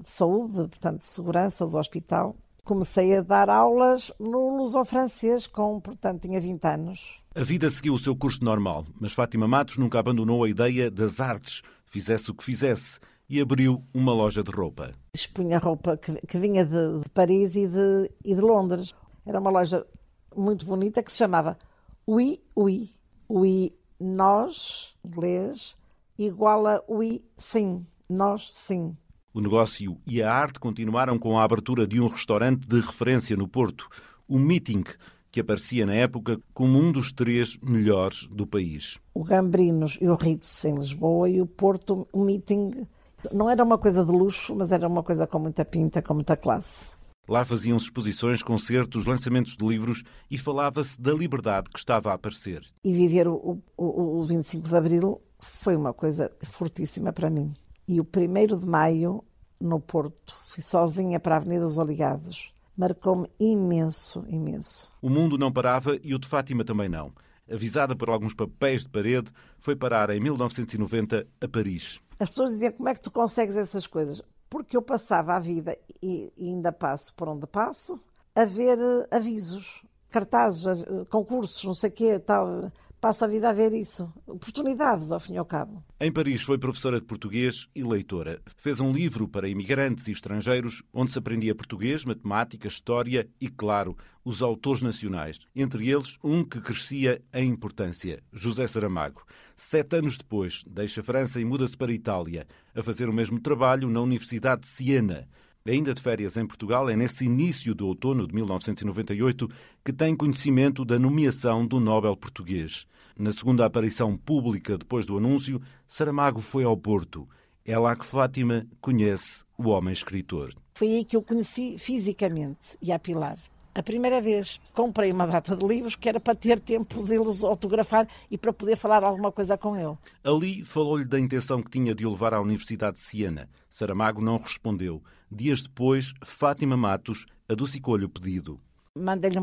de 0.00 0.10
saúde, 0.10 0.54
portanto, 0.68 0.98
de 0.98 1.04
segurança 1.04 1.64
do 1.66 1.78
hospital. 1.78 2.36
Comecei 2.64 3.16
a 3.16 3.22
dar 3.22 3.48
aulas 3.48 4.12
no 4.18 4.56
luso-francês, 4.56 5.46
com, 5.46 5.80
portanto, 5.80 6.22
tinha 6.22 6.40
20 6.40 6.64
anos. 6.64 7.20
A 7.34 7.42
vida 7.42 7.70
seguiu 7.70 7.94
o 7.94 7.98
seu 7.98 8.14
curso 8.14 8.44
normal, 8.44 8.84
mas 9.00 9.12
Fátima 9.12 9.48
Matos 9.48 9.78
nunca 9.78 9.98
abandonou 9.98 10.44
a 10.44 10.48
ideia 10.48 10.90
das 10.90 11.20
artes, 11.20 11.62
fizesse 11.92 12.30
o 12.30 12.34
que 12.34 12.42
fizesse, 12.42 12.98
e 13.28 13.38
abriu 13.38 13.82
uma 13.92 14.12
loja 14.12 14.42
de 14.42 14.50
roupa. 14.50 14.92
Expunha 15.14 15.58
roupa 15.58 15.96
que, 15.96 16.14
que 16.26 16.38
vinha 16.38 16.64
de, 16.64 17.00
de 17.00 17.10
Paris 17.10 17.54
e 17.54 17.66
de, 17.68 18.10
e 18.24 18.34
de 18.34 18.40
Londres. 18.40 18.94
Era 19.26 19.38
uma 19.38 19.50
loja 19.50 19.86
muito 20.34 20.64
bonita 20.64 21.02
que 21.02 21.12
se 21.12 21.18
chamava 21.18 21.58
Oui, 22.06 22.40
Oui. 22.56 22.90
Oui, 23.28 23.70
nós, 23.98 24.94
inglês, 25.04 25.78
igual 26.18 26.66
a 26.66 26.82
Oui, 26.88 27.24
sim. 27.36 27.86
Nós, 28.08 28.52
sim. 28.52 28.96
O 29.32 29.40
negócio 29.40 29.98
e 30.06 30.22
a 30.22 30.30
arte 30.30 30.60
continuaram 30.60 31.18
com 31.18 31.38
a 31.38 31.44
abertura 31.44 31.86
de 31.86 32.00
um 32.00 32.08
restaurante 32.08 32.66
de 32.66 32.80
referência 32.80 33.36
no 33.36 33.48
Porto, 33.48 33.88
o 34.28 34.38
Meeting, 34.38 34.84
que 35.32 35.40
aparecia 35.40 35.86
na 35.86 35.94
época 35.94 36.38
como 36.52 36.78
um 36.78 36.92
dos 36.92 37.10
três 37.10 37.58
melhores 37.62 38.28
do 38.30 38.46
país. 38.46 38.98
O 39.14 39.24
Gambrinos 39.24 39.98
e 40.00 40.06
o 40.06 40.14
Ritz 40.14 40.66
em 40.66 40.74
Lisboa 40.74 41.28
e 41.28 41.40
o 41.40 41.46
Porto, 41.46 42.06
o 42.12 42.22
Meeting, 42.22 42.86
não 43.32 43.48
era 43.48 43.64
uma 43.64 43.78
coisa 43.78 44.04
de 44.04 44.12
luxo, 44.12 44.54
mas 44.54 44.70
era 44.70 44.86
uma 44.86 45.02
coisa 45.02 45.26
com 45.26 45.38
muita 45.38 45.64
pinta, 45.64 46.02
com 46.02 46.12
muita 46.12 46.36
classe. 46.36 46.96
Lá 47.26 47.44
faziam-se 47.44 47.86
exposições, 47.86 48.42
concertos, 48.42 49.06
lançamentos 49.06 49.56
de 49.56 49.64
livros 49.64 50.02
e 50.30 50.36
falava-se 50.36 51.00
da 51.00 51.12
liberdade 51.12 51.70
que 51.70 51.78
estava 51.78 52.10
a 52.10 52.14
aparecer. 52.14 52.62
E 52.84 52.92
viver 52.92 53.26
o, 53.26 53.58
o, 53.76 54.18
o 54.18 54.24
25 54.24 54.68
de 54.68 54.76
Abril 54.76 55.20
foi 55.40 55.74
uma 55.76 55.94
coisa 55.94 56.30
fortíssima 56.42 57.12
para 57.12 57.30
mim. 57.30 57.54
E 57.88 58.00
o 58.00 58.04
1 58.04 58.58
de 58.58 58.66
maio, 58.66 59.24
no 59.58 59.80
Porto, 59.80 60.34
fui 60.44 60.62
sozinha 60.62 61.18
para 61.18 61.36
a 61.36 61.38
Avenida 61.38 61.64
dos 61.64 61.78
Oligados. 61.78 62.51
Marcou-me 62.76 63.28
imenso, 63.38 64.24
imenso. 64.28 64.92
O 65.00 65.10
mundo 65.10 65.36
não 65.36 65.52
parava 65.52 65.98
e 66.02 66.14
o 66.14 66.18
de 66.18 66.26
Fátima 66.26 66.64
também 66.64 66.88
não. 66.88 67.12
Avisada 67.50 67.94
por 67.94 68.08
alguns 68.08 68.34
papéis 68.34 68.82
de 68.82 68.88
parede, 68.88 69.30
foi 69.58 69.76
parar 69.76 70.10
em 70.10 70.20
1990 70.20 71.26
a 71.40 71.48
Paris. 71.48 72.00
As 72.18 72.30
pessoas 72.30 72.52
diziam 72.52 72.72
como 72.72 72.88
é 72.88 72.94
que 72.94 73.00
tu 73.00 73.10
consegues 73.10 73.56
essas 73.56 73.86
coisas? 73.86 74.22
porque 74.52 74.76
eu 74.76 74.82
passava 74.82 75.34
a 75.34 75.38
vida, 75.38 75.74
e 76.02 76.30
ainda 76.38 76.70
passo 76.70 77.14
por 77.14 77.26
onde 77.26 77.46
passo, 77.46 77.98
a 78.34 78.44
ver 78.44 78.78
eh, 78.78 79.16
avisos, 79.16 79.82
cartazes, 80.10 80.66
eh, 80.66 81.06
concursos, 81.08 81.64
não 81.64 81.72
sei 81.72 81.88
o 81.88 81.92
quê, 81.94 82.18
tal, 82.18 82.70
passa 83.02 83.24
a 83.24 83.28
vida 83.28 83.50
a 83.50 83.52
ver 83.52 83.74
isso. 83.74 84.08
Oportunidades, 84.24 85.10
ao 85.10 85.18
fim 85.18 85.34
e 85.34 85.36
ao 85.36 85.44
cabo. 85.44 85.82
Em 86.00 86.12
Paris 86.12 86.42
foi 86.42 86.56
professora 86.56 87.00
de 87.00 87.04
português 87.04 87.68
e 87.74 87.82
leitora. 87.82 88.40
Fez 88.56 88.78
um 88.78 88.92
livro 88.92 89.26
para 89.26 89.48
imigrantes 89.48 90.06
e 90.06 90.12
estrangeiros 90.12 90.84
onde 90.94 91.10
se 91.10 91.18
aprendia 91.18 91.52
português, 91.52 92.04
matemática, 92.04 92.68
história 92.68 93.28
e, 93.40 93.48
claro, 93.48 93.96
os 94.24 94.40
autores 94.40 94.82
nacionais. 94.82 95.40
Entre 95.54 95.90
eles, 95.90 96.16
um 96.22 96.44
que 96.44 96.60
crescia 96.60 97.20
em 97.34 97.48
importância, 97.50 98.22
José 98.32 98.68
Saramago. 98.68 99.24
Sete 99.56 99.96
anos 99.96 100.16
depois, 100.16 100.62
deixa 100.64 101.00
a 101.00 101.04
França 101.04 101.40
e 101.40 101.44
muda-se 101.44 101.76
para 101.76 101.90
a 101.90 101.94
Itália, 101.94 102.46
a 102.72 102.84
fazer 102.84 103.08
o 103.08 103.12
mesmo 103.12 103.40
trabalho 103.40 103.90
na 103.90 104.00
Universidade 104.00 104.60
de 104.60 104.68
Siena. 104.68 105.28
Ainda 105.64 105.94
de 105.94 106.02
férias 106.02 106.36
em 106.36 106.44
Portugal, 106.44 106.90
é 106.90 106.96
nesse 106.96 107.24
início 107.24 107.72
do 107.72 107.86
outono 107.86 108.26
de 108.26 108.34
1998 108.34 109.48
que 109.84 109.92
tem 109.92 110.16
conhecimento 110.16 110.84
da 110.84 110.98
nomeação 110.98 111.64
do 111.64 111.78
Nobel 111.78 112.16
português. 112.16 112.84
Na 113.16 113.32
segunda 113.32 113.64
aparição 113.64 114.16
pública 114.16 114.76
depois 114.76 115.06
do 115.06 115.16
anúncio, 115.16 115.62
Saramago 115.86 116.40
foi 116.40 116.64
ao 116.64 116.76
Porto. 116.76 117.28
É 117.64 117.78
lá 117.78 117.94
que 117.94 118.04
Fátima 118.04 118.66
conhece 118.80 119.44
o 119.56 119.68
homem 119.68 119.92
escritor. 119.92 120.52
Foi 120.74 120.88
aí 120.88 121.04
que 121.04 121.16
eu 121.16 121.22
conheci 121.22 121.78
fisicamente 121.78 122.76
e 122.82 122.90
a 122.90 122.98
Pilar. 122.98 123.38
A 123.74 123.82
primeira 123.82 124.20
vez 124.20 124.60
comprei 124.74 125.10
uma 125.10 125.26
data 125.26 125.56
de 125.56 125.66
livros 125.66 125.96
que 125.96 126.06
era 126.06 126.20
para 126.20 126.34
ter 126.34 126.60
tempo 126.60 127.02
deles 127.04 127.42
autografar 127.42 128.06
e 128.30 128.36
para 128.36 128.52
poder 128.52 128.76
falar 128.76 129.02
alguma 129.02 129.32
coisa 129.32 129.56
com 129.56 129.76
ele. 129.76 129.96
Ali 130.22 130.62
falou-lhe 130.62 131.06
da 131.06 131.18
intenção 131.18 131.62
que 131.62 131.70
tinha 131.70 131.94
de 131.94 132.04
o 132.04 132.10
levar 132.10 132.34
à 132.34 132.40
Universidade 132.40 132.96
de 132.96 133.02
Siena. 133.02 133.48
Saramago 133.70 134.20
não 134.20 134.36
respondeu. 134.36 135.02
Dias 135.34 135.62
depois, 135.62 136.12
Fátima 136.22 136.76
Matos 136.76 137.24
adocicou-lhe 137.48 138.04
o 138.04 138.08
pedido. 138.08 138.60
Mandei-lhe 138.94 139.38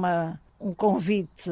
um 0.60 0.72
convite 0.72 1.50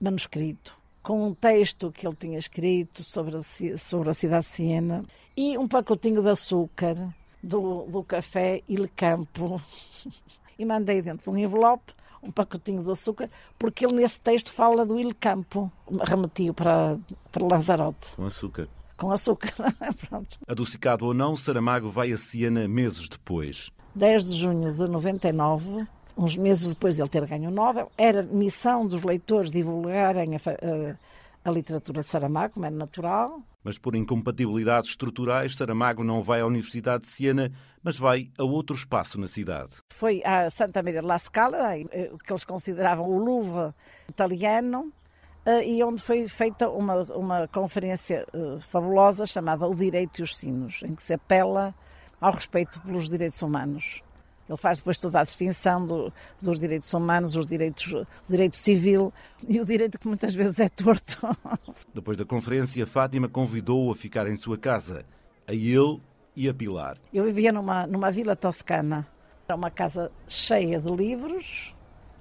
manuscrito 0.00 0.76
com 1.00 1.28
um 1.28 1.32
texto 1.34 1.92
que 1.92 2.06
ele 2.06 2.16
tinha 2.16 2.38
escrito 2.38 3.04
sobre 3.04 3.36
a, 3.36 3.42
sobre 3.78 4.10
a 4.10 4.14
cidade 4.14 4.46
de 4.46 4.50
Siena 4.50 5.04
e 5.36 5.56
um 5.56 5.68
pacotinho 5.68 6.22
de 6.22 6.28
açúcar 6.28 6.96
do, 7.40 7.86
do 7.86 8.02
café 8.02 8.62
Il 8.68 8.88
Campo 8.96 9.60
e 10.58 10.64
mandei 10.64 11.00
dentro 11.00 11.24
de 11.24 11.30
um 11.30 11.38
envelope 11.38 11.92
um 12.22 12.30
pacotinho 12.30 12.84
de 12.84 12.90
açúcar, 12.90 13.28
porque 13.58 13.84
ele 13.84 13.96
nesse 13.96 14.20
texto 14.20 14.52
fala 14.52 14.86
do 14.86 14.98
Il 14.98 15.12
Campo, 15.14 15.70
remetiu 16.08 16.54
para, 16.54 16.96
para 17.32 17.44
Lanzarote. 17.44 18.14
Com 18.14 18.26
açúcar. 18.26 18.68
Com 19.02 19.10
açúcar, 19.10 19.52
pronto. 20.08 20.38
Adocicado 20.46 21.04
ou 21.06 21.12
não, 21.12 21.34
Saramago 21.34 21.90
vai 21.90 22.12
a 22.12 22.16
Siena 22.16 22.68
meses 22.68 23.08
depois. 23.08 23.68
10 23.96 24.28
de 24.28 24.38
junho 24.38 24.72
de 24.72 24.86
99, 24.86 25.84
uns 26.16 26.36
meses 26.36 26.68
depois 26.68 26.94
de 26.94 27.02
ele 27.02 27.08
ter 27.08 27.26
ganho 27.26 27.50
o 27.50 27.52
Nobel, 27.52 27.90
era 27.98 28.22
missão 28.22 28.86
dos 28.86 29.02
leitores 29.02 29.50
divulgarem 29.50 30.36
a, 30.36 30.38
a, 30.38 31.50
a 31.50 31.52
literatura 31.52 31.98
de 31.98 32.06
Saramago, 32.06 32.54
como 32.54 32.66
é 32.66 32.70
natural, 32.70 33.42
mas 33.64 33.76
por 33.76 33.96
incompatibilidades 33.96 34.90
estruturais, 34.90 35.56
Saramago 35.56 36.04
não 36.04 36.22
vai 36.22 36.40
à 36.40 36.46
Universidade 36.46 37.02
de 37.02 37.08
Siena, 37.08 37.50
mas 37.82 37.96
vai 37.96 38.30
a 38.38 38.44
outro 38.44 38.76
espaço 38.76 39.20
na 39.20 39.26
cidade. 39.26 39.72
Foi 39.90 40.22
a 40.24 40.48
Santa 40.48 40.80
Maria 40.80 41.02
La 41.02 41.18
Scala, 41.18 41.76
eh, 41.76 42.10
o 42.12 42.18
que 42.18 42.32
eles 42.32 42.44
consideravam 42.44 43.04
o 43.08 43.18
Louvre 43.18 43.74
italiano, 44.08 44.92
eh, 45.44 45.68
e 45.68 45.82
onde 45.82 46.02
foi 46.02 46.28
feita 46.28 46.68
uma, 46.68 47.02
uma 47.14 47.48
conferência 47.48 48.26
eh, 48.32 48.58
fabulosa 48.60 49.26
chamada 49.26 49.66
O 49.66 49.74
Direito 49.74 50.20
e 50.20 50.22
os 50.22 50.36
Sinos, 50.36 50.82
em 50.84 50.94
que 50.94 51.02
se 51.02 51.14
apela 51.14 51.74
ao 52.20 52.32
respeito 52.32 52.80
pelos 52.82 53.08
direitos 53.08 53.42
humanos. 53.42 54.02
Ele 54.48 54.58
faz 54.58 54.78
depois 54.78 54.98
toda 54.98 55.20
a 55.20 55.24
distinção 55.24 55.84
do, 55.84 56.12
dos 56.40 56.60
direitos 56.60 56.92
humanos, 56.92 57.34
os 57.34 57.46
direitos, 57.46 57.92
o 57.92 58.06
direito 58.28 58.56
civil 58.56 59.12
e 59.48 59.60
o 59.60 59.64
direito 59.64 59.98
que 59.98 60.06
muitas 60.06 60.34
vezes 60.34 60.60
é 60.60 60.68
torto. 60.68 61.18
Depois 61.94 62.16
da 62.16 62.24
conferência, 62.24 62.86
Fátima 62.86 63.28
convidou-o 63.28 63.90
a 63.90 63.96
ficar 63.96 64.26
em 64.28 64.36
sua 64.36 64.58
casa, 64.58 65.04
a 65.46 65.52
ele 65.52 66.00
e 66.36 66.48
a 66.48 66.54
Pilar. 66.54 66.98
Eu 67.12 67.24
vivia 67.24 67.52
numa, 67.52 67.86
numa 67.86 68.10
vila 68.10 68.36
toscana. 68.36 69.06
Era 69.48 69.56
uma 69.56 69.70
casa 69.70 70.10
cheia 70.28 70.80
de 70.80 70.90
livros, 70.90 71.74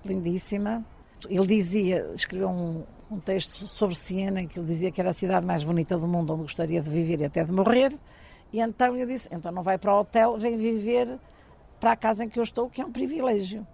lindíssima. 0.05 0.85
Ele 1.29 1.47
dizia, 1.47 2.11
escreveu 2.15 2.49
um, 2.49 2.83
um 3.11 3.19
texto 3.19 3.67
sobre 3.67 3.95
Siena, 3.95 4.45
que 4.45 4.57
ele 4.57 4.65
dizia 4.65 4.89
que 4.89 5.01
era 5.01 5.09
a 5.09 5.13
cidade 5.13 5.45
mais 5.45 5.63
bonita 5.63 5.97
do 5.97 6.07
mundo, 6.07 6.33
onde 6.33 6.43
gostaria 6.43 6.81
de 6.81 6.89
viver 6.89 7.19
e 7.19 7.25
até 7.25 7.43
de 7.43 7.51
morrer. 7.51 7.93
E 8.53 8.59
então 8.59 8.95
eu 8.95 9.05
disse, 9.05 9.27
então 9.31 9.51
não 9.51 9.63
vai 9.63 9.77
para 9.77 9.93
o 9.93 9.99
hotel, 9.99 10.37
vem 10.37 10.57
viver 10.57 11.19
para 11.79 11.91
a 11.91 11.95
casa 11.95 12.23
em 12.23 12.29
que 12.29 12.39
eu 12.39 12.43
estou, 12.43 12.69
que 12.69 12.81
é 12.81 12.85
um 12.85 12.91
privilégio. 12.91 13.67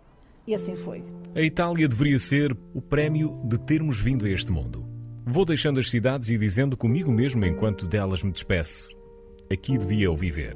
E 0.47 0.55
assim 0.55 0.75
foi. 0.75 1.03
A 1.35 1.41
Itália 1.41 1.87
deveria 1.87 2.17
ser 2.17 2.55
o 2.73 2.81
prémio 2.81 3.39
de 3.43 3.59
termos 3.59 3.99
vindo 3.99 4.25
a 4.25 4.29
este 4.29 4.51
mundo. 4.51 4.85
Vou 5.25 5.43
deixando 5.45 5.79
as 5.79 5.89
cidades 5.89 6.29
e 6.29 6.37
dizendo 6.37 6.77
comigo 6.77 7.11
mesmo 7.11 7.45
enquanto 7.45 7.85
delas 7.85 8.23
me 8.23 8.31
despeço. 8.31 8.87
Aqui 9.51 9.77
devia 9.77 10.05
eu 10.05 10.15
viver. 10.15 10.55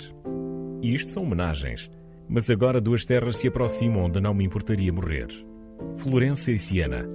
E 0.82 0.94
isto 0.94 1.12
são 1.12 1.24
homenagens. 1.24 1.92
Mas 2.28 2.50
agora 2.50 2.80
duas 2.80 3.06
terras 3.06 3.36
se 3.36 3.50
aproximam 3.50 4.06
onde 4.06 4.22
não 4.22 4.34
me 4.34 4.46
importaria 4.46 4.94
morrer. 4.94 5.28
Florença 5.98 6.54
e 6.54 6.58
Siena. 6.58 7.06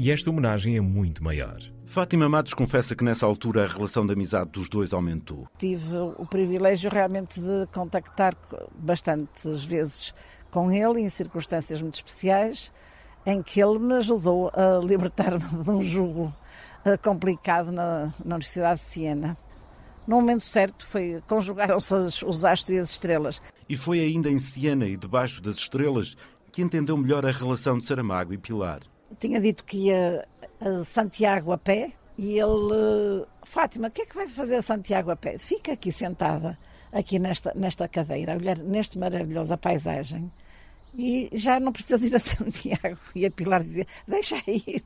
E 0.00 0.12
esta 0.12 0.30
homenagem 0.30 0.76
é 0.76 0.80
muito 0.80 1.24
maior. 1.24 1.58
Fátima 1.84 2.28
Matos 2.28 2.54
confessa 2.54 2.94
que 2.94 3.02
nessa 3.02 3.26
altura 3.26 3.64
a 3.64 3.66
relação 3.66 4.06
de 4.06 4.12
amizade 4.12 4.48
dos 4.52 4.68
dois 4.68 4.92
aumentou. 4.92 5.48
Tive 5.58 5.96
o 5.96 6.24
privilégio 6.24 6.88
realmente 6.88 7.40
de 7.40 7.66
contactar 7.72 8.36
bastantes 8.78 9.64
vezes 9.64 10.14
com 10.52 10.70
ele 10.70 11.00
em 11.00 11.08
circunstâncias 11.08 11.82
muito 11.82 11.94
especiais, 11.94 12.72
em 13.26 13.42
que 13.42 13.60
ele 13.60 13.80
me 13.80 13.94
ajudou 13.94 14.52
a 14.54 14.78
libertar-me 14.78 15.64
de 15.64 15.68
um 15.68 15.82
jugo 15.82 16.32
eh, 16.84 16.96
complicado 16.96 17.72
na, 17.72 18.12
na 18.24 18.36
Universidade 18.36 18.78
de 18.78 18.86
Siena. 18.86 19.36
No 20.06 20.20
momento 20.20 20.44
certo 20.44 20.86
foi 20.86 21.20
conjugaram-se 21.26 22.24
os 22.24 22.44
astros 22.44 22.70
e 22.70 22.78
as 22.78 22.90
estrelas. 22.90 23.42
E 23.68 23.76
foi 23.76 23.98
ainda 23.98 24.30
em 24.30 24.38
Siena 24.38 24.86
e 24.86 24.96
debaixo 24.96 25.42
das 25.42 25.56
estrelas 25.56 26.16
que 26.52 26.62
entendeu 26.62 26.96
melhor 26.96 27.26
a 27.26 27.32
relação 27.32 27.76
de 27.76 27.84
Saramago 27.84 28.32
e 28.32 28.38
Pilar. 28.38 28.82
Tinha 29.18 29.40
dito 29.40 29.64
que 29.64 29.88
ia 29.88 30.26
a 30.60 30.84
Santiago 30.84 31.52
a 31.52 31.58
pé 31.58 31.92
e 32.16 32.38
ele, 32.38 33.24
Fátima, 33.44 33.88
o 33.88 33.90
que 33.90 34.02
é 34.02 34.06
que 34.06 34.14
vai 34.14 34.28
fazer 34.28 34.56
a 34.56 34.62
Santiago 34.62 35.10
a 35.10 35.16
pé? 35.16 35.38
Fica 35.38 35.72
aqui 35.72 35.92
sentada, 35.92 36.58
aqui 36.92 37.18
nesta, 37.18 37.52
nesta 37.54 37.86
cadeira, 37.88 38.34
a 38.34 38.36
olhar 38.36 38.58
nesta 38.58 38.98
maravilhosa 38.98 39.56
paisagem 39.56 40.30
e 40.96 41.30
já 41.32 41.60
não 41.60 41.72
precisa 41.72 41.98
de 41.98 42.06
ir 42.06 42.16
a 42.16 42.18
Santiago. 42.20 42.98
E 43.14 43.24
a 43.24 43.30
Pilar 43.30 43.62
dizia, 43.62 43.86
deixa 44.06 44.36
ir, 44.46 44.84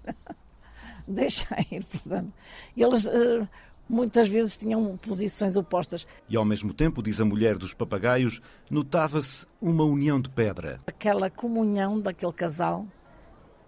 deixa 1.09 1.57
ir, 1.71 1.85
portanto. 1.85 2.33
Eles 2.77 3.07
uh, 3.07 3.49
muitas 3.89 4.29
vezes 4.29 4.57
tinham 4.57 4.97
posições 4.99 5.57
opostas. 5.57 6.07
E 6.29 6.37
ao 6.37 6.45
mesmo 6.45 6.75
tempo, 6.75 7.03
diz 7.03 7.21
a 7.21 7.25
mulher 7.25 7.57
dos 7.57 7.73
papagaios, 7.73 8.43
notava-se 8.71 9.47
uma 9.61 9.85
união 9.85 10.21
de 10.21 10.29
pedra. 10.29 10.81
Aquela 10.87 11.31
comunhão 11.31 11.99
daquele 12.01 12.33
casal 12.33 12.87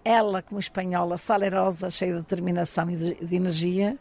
ela 0.05 0.43
como 0.43 0.61
espanhola, 0.61 1.17
salerosa, 1.17 1.91
cheia 1.91 2.13
de 2.13 2.21
determinação 2.21 2.91
e 2.91 2.97
de, 2.97 3.15
de 3.15 3.37
energia, 3.37 3.99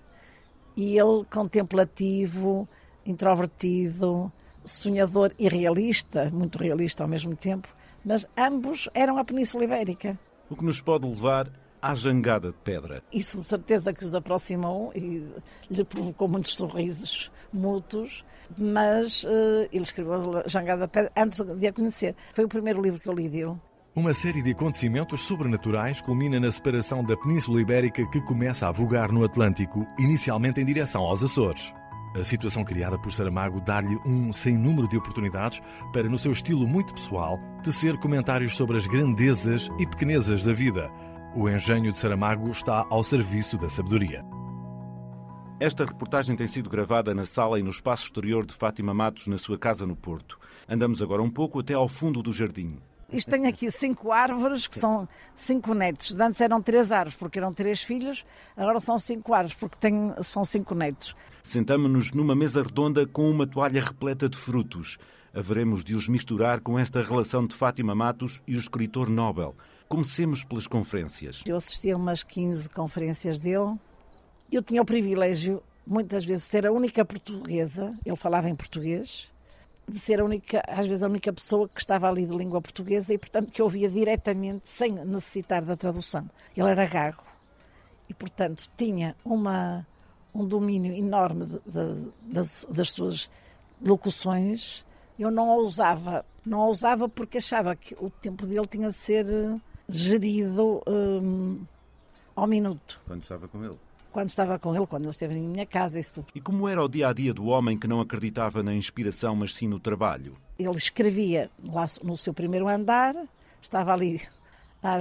e 0.76 0.98
ele 0.98 1.24
contemplativo, 1.32 2.68
introvertido, 3.06 4.32
sonhador 4.64 5.34
e 5.38 5.48
realista, 5.48 6.30
muito 6.32 6.58
realista 6.58 7.04
ao 7.04 7.10
mesmo 7.10 7.36
tempo, 7.36 7.68
mas 8.04 8.28
ambos 8.38 8.90
eram 8.94 9.18
a 9.18 9.24
Península 9.24 9.64
Ibérica. 9.64 10.18
O 10.50 10.56
que 10.56 10.64
nos 10.64 10.82
pode 10.82 11.08
levar 11.08 11.50
à 11.82 11.94
jangada 11.96 12.50
de 12.50 12.58
pedra. 12.64 13.04
Isso 13.12 13.40
de 13.40 13.46
certeza 13.46 13.94
que 13.94 14.04
os 14.04 14.16
aproximou 14.16 14.92
e 14.96 15.28
lhe 15.70 15.84
provocou 15.84 16.30
muitos 16.30 16.56
sorrisos 16.56 17.30
mútuos, 17.52 18.26
mas 18.58 19.24
uh, 19.26 19.68
ele 19.72 19.84
escreveu 19.84 20.38
a 20.38 20.48
Jangada 20.48 20.86
de 20.86 20.92
Pedra 20.92 21.12
antes 21.16 21.40
de 21.40 21.68
a 21.68 21.74
conhecer. 21.74 22.16
Foi 22.34 22.46
o 22.46 22.48
primeiro 22.48 22.82
livro 22.82 23.00
que 23.00 23.08
eu 23.08 23.14
li 23.14 23.30
dele. 23.30 23.58
Uma 23.96 24.12
série 24.12 24.42
de 24.42 24.50
acontecimentos 24.50 25.22
sobrenaturais 25.22 26.02
culmina 26.02 26.40
na 26.40 26.52
separação 26.52 27.04
da 27.04 27.16
Península 27.16 27.62
Ibérica 27.62 28.04
que 28.08 28.20
começa 28.20 28.68
a 28.68 28.72
vogar 28.72 29.12
no 29.12 29.24
Atlântico, 29.24 29.86
inicialmente 30.00 30.60
em 30.60 30.66
direção 30.66 31.04
aos 31.04 31.24
Açores. 31.24 31.72
A 32.16 32.24
situação 32.24 32.64
criada 32.64 32.98
por 32.98 33.14
Saramago 33.14 33.62
dá-lhe 33.62 33.96
um 34.04 34.34
sem 34.34 34.58
número 34.58 34.88
de 34.88 34.98
oportunidades 34.98 35.62
para, 35.92 36.10
no 36.10 36.18
seu 36.18 36.32
estilo 36.32 36.68
muito 36.68 36.92
pessoal, 36.92 37.40
tecer 37.62 37.96
comentários 37.98 38.56
sobre 38.56 38.78
as 38.78 38.88
grandezas 38.88 39.70
e 39.78 39.86
pequenezas 39.86 40.44
da 40.44 40.54
vida. 40.54 40.90
O 41.36 41.48
engenho 41.48 41.92
de 41.92 42.00
Saramago 42.00 42.50
está 42.50 42.88
ao 42.90 43.04
serviço 43.04 43.60
da 43.60 43.70
sabedoria. 43.70 44.26
Esta 45.60 45.86
reportagem 45.86 46.36
tem 46.36 46.48
sido 46.48 46.68
gravada 46.68 47.14
na 47.14 47.26
sala 47.26 47.60
e 47.60 47.64
no 47.64 47.70
espaço 47.70 48.06
exterior 48.06 48.44
de 48.44 48.56
Fátima 48.56 48.92
Matos, 48.92 49.28
na 49.28 49.38
sua 49.38 49.58
casa 49.58 49.86
no 49.86 49.96
Porto. 49.96 50.40
Andamos 50.68 51.00
agora 51.00 51.22
um 51.22 51.30
pouco 51.30 51.60
até 51.60 51.76
ao 51.76 51.88
fundo 51.88 52.24
do 52.24 52.34
jardim. 52.34 52.80
Isto 53.14 53.30
tem 53.30 53.46
aqui 53.46 53.70
cinco 53.70 54.12
árvores, 54.12 54.66
que 54.66 54.78
são 54.78 55.08
cinco 55.36 55.74
netos. 55.76 56.16
Antes 56.16 56.42
eram 56.42 56.62
três 56.62 56.92
árvores, 56.92 57.16
porque 57.16 57.38
eram 57.38 57.52
três 57.52 57.84
filhos, 57.84 58.26
agora 58.58 58.80
são 58.80 58.98
cinco 58.98 59.34
árvores, 59.34 59.56
porque 59.56 59.78
tem, 59.80 60.14
são 60.24 60.44
cinco 60.44 60.74
netos. 60.74 61.16
Sentamos-nos 61.44 62.12
numa 62.12 62.36
mesa 62.36 62.64
redonda 62.64 63.06
com 63.06 63.30
uma 63.30 63.46
toalha 63.46 63.82
repleta 63.82 64.28
de 64.28 64.38
frutos. 64.38 64.98
Haveremos 65.34 65.84
de 65.84 65.96
os 65.96 66.08
misturar 66.08 66.60
com 66.62 66.78
esta 66.78 67.02
relação 67.02 67.46
de 67.46 67.56
Fátima 67.56 67.94
Matos 67.94 68.42
e 68.48 68.56
o 68.56 68.60
escritor 68.60 69.10
Nobel. 69.10 69.56
Comecemos 69.88 70.44
pelas 70.44 70.68
conferências. 70.68 71.44
Eu 71.46 71.56
assisti 71.56 71.92
a 71.92 71.98
umas 71.98 72.24
15 72.24 72.70
conferências 72.70 73.40
dele. 73.42 73.76
Eu 74.52 74.62
tinha 74.62 74.82
o 74.82 74.86
privilégio, 74.86 75.62
muitas 75.86 76.24
vezes, 76.26 76.46
de 76.46 76.52
ser 76.52 76.68
a 76.68 76.72
única 76.72 77.04
portuguesa, 77.04 77.98
ele 78.06 78.16
falava 78.16 78.50
em 78.50 78.56
português, 78.56 79.33
de 79.88 80.00
ser 80.00 80.22
a 80.22 80.26
única, 80.26 80.64
às 80.68 80.88
vezes 80.88 81.04
a 81.04 81.08
única 81.08 81.32
pessoa 81.34 81.68
que 81.68 81.80
estava 81.80 82.08
ali 82.08 82.26
de 82.26 82.36
língua 82.36 82.62
portuguesa 82.62 83.14
e, 83.14 83.18
portanto, 83.18 83.52
que 83.52 83.62
ouvia 83.62 83.90
diretamente, 83.90 84.70
sem 84.70 84.94
necessitar 84.94 85.64
da 85.64 85.76
tradução. 85.76 86.28
Ele 86.56 86.70
era 86.70 86.86
gago 86.86 87.24
e, 88.10 88.14
portanto, 88.14 88.70
tinha 88.78 89.16
uma, 89.24 89.86
um 90.34 90.48
domínio 90.48 90.94
enorme 90.94 91.46
de, 91.46 91.60
de, 91.66 92.12
das, 92.22 92.66
das 92.70 92.92
suas 92.92 93.30
locuções. 93.82 94.86
Eu 95.18 95.30
não 95.30 95.52
a 95.52 95.56
usava, 95.56 96.26
não 96.46 96.62
a 96.62 96.68
usava 96.68 97.08
porque 97.08 97.38
achava 97.38 97.76
que 97.76 97.96
o 98.00 98.10
tempo 98.10 98.46
dele 98.46 98.68
tinha 98.68 98.90
de 98.90 98.96
ser 98.96 99.26
eh, 99.28 99.60
gerido 99.88 100.82
um, 100.88 101.66
ao 102.36 102.48
minuto. 102.48 103.02
Quando 103.06 103.22
estava 103.22 103.48
com 103.48 103.64
ele? 103.64 103.78
Quando 104.14 104.30
estava 104.30 104.60
com 104.60 104.76
ele, 104.76 104.86
quando 104.86 105.06
ele 105.06 105.12
esteve 105.12 105.34
em 105.34 105.48
minha 105.48 105.66
casa, 105.66 105.98
isso 106.00 106.22
tudo. 106.22 106.28
E 106.36 106.40
como 106.40 106.70
era 106.70 106.84
o 106.84 106.88
dia 106.88 107.08
a 107.08 107.14
dia 107.14 107.34
do 107.34 107.48
homem 107.48 107.78
que 107.78 107.88
não 107.88 108.00
acreditava 108.00 108.62
na 108.62 108.72
inspiração, 108.72 109.36
mas 109.36 109.56
sim 109.56 109.68
no 109.68 109.80
trabalho? 109.80 110.38
Ele 110.58 110.78
escrevia 110.78 111.50
lá 111.68 111.88
no 112.04 112.16
seu 112.16 112.32
primeiro 112.32 112.68
andar, 112.68 113.16
estava 113.60 113.92
ali, 113.92 114.22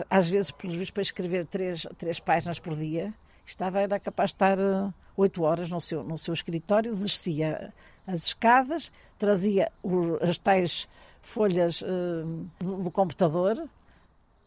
às 0.09 0.31
vezes, 0.31 0.51
pelos 0.51 0.77
vistos, 0.77 0.93
para 0.93 1.03
escrever 1.03 1.45
três, 1.45 1.87
três 1.99 2.21
páginas 2.21 2.59
por 2.59 2.75
dia. 2.75 3.13
Estava, 3.45 3.81
era 3.81 4.01
capaz 4.01 4.31
de 4.31 4.37
estar 4.37 4.59
eh, 4.59 4.91
oito 5.15 5.43
horas 5.43 5.69
no 5.69 5.79
seu, 5.79 6.03
no 6.03 6.17
seu 6.17 6.33
escritório, 6.33 6.97
descia 6.97 7.71
as 8.07 8.29
escadas, 8.29 8.91
trazia 9.19 9.71
as 10.23 10.39
tais 10.39 10.89
folhas 11.21 11.83
uh, 11.83 12.49
do, 12.59 12.85
do 12.85 12.91
computador, 12.91 13.69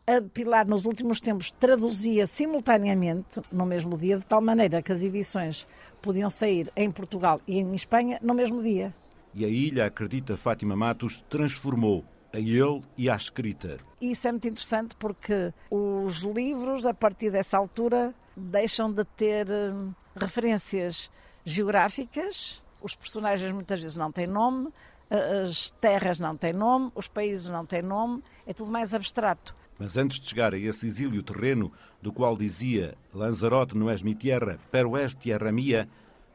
a 0.08 0.22
Pilar, 0.22 0.68
nos 0.68 0.86
últimos 0.86 1.20
tempos, 1.20 1.50
traduzia 1.52 2.28
simultaneamente 2.28 3.42
no 3.52 3.66
mesmo 3.66 3.98
dia, 3.98 4.20
de 4.20 4.26
tal 4.26 4.40
maneira 4.40 4.82
que 4.82 4.92
as 4.92 5.02
edições 5.02 5.68
podiam 6.02 6.30
sair 6.30 6.72
em 6.76 6.92
Portugal 6.92 7.42
e 7.48 7.58
em 7.58 7.74
Espanha 7.74 8.20
no 8.22 8.34
mesmo 8.34 8.62
dia. 8.62 8.94
E 9.34 9.44
a 9.44 9.48
ilha, 9.48 9.86
acredita 9.86 10.38
Fátima 10.38 10.76
Matos, 10.76 11.24
transformou 11.28 12.06
a 12.32 12.40
ele 12.40 12.82
e 12.98 13.10
à 13.10 13.16
escrita. 13.16 13.78
Isso 14.00 14.28
é 14.28 14.32
muito 14.32 14.48
interessante 14.48 14.96
porque 14.96 15.52
os 15.72 16.18
livros, 16.18 16.86
a 16.86 16.94
partir 16.94 17.32
dessa 17.32 17.58
altura, 17.58 18.14
deixam 18.38 18.92
de 18.92 19.04
ter 19.04 19.48
hum, 19.50 19.92
referências 20.16 21.10
geográficas, 21.44 22.62
os 22.82 22.96
personagens 22.96 23.52
muitas 23.52 23.82
vezes 23.82 23.96
não 23.96 24.12
têm 24.12 24.28
nome, 24.28 24.70
as 25.10 25.72
terras 25.82 26.20
não 26.20 26.36
têm 26.36 26.54
nome, 26.54 26.92
os 26.96 27.08
países 27.08 27.48
não 27.48 27.66
têm 27.66 27.82
nome, 27.82 28.24
é 28.46 28.54
tudo 28.54 28.72
mais 28.72 28.94
abstrato. 28.94 29.56
Mas 29.78 29.98
antes 29.98 30.20
de 30.20 30.28
chegar 30.28 30.54
a 30.54 30.58
esse 30.58 30.88
exílio 30.88 31.22
terreno, 31.22 31.72
do 32.02 32.14
qual 32.14 32.38
dizia 32.38 32.96
Lanzarote 33.14 33.76
não 33.76 33.90
és 33.90 34.02
mi 34.02 34.16
tierra, 34.16 34.60
pero 34.72 34.96
és 34.96 35.14
tierra 35.14 35.52
mia, 35.52 35.90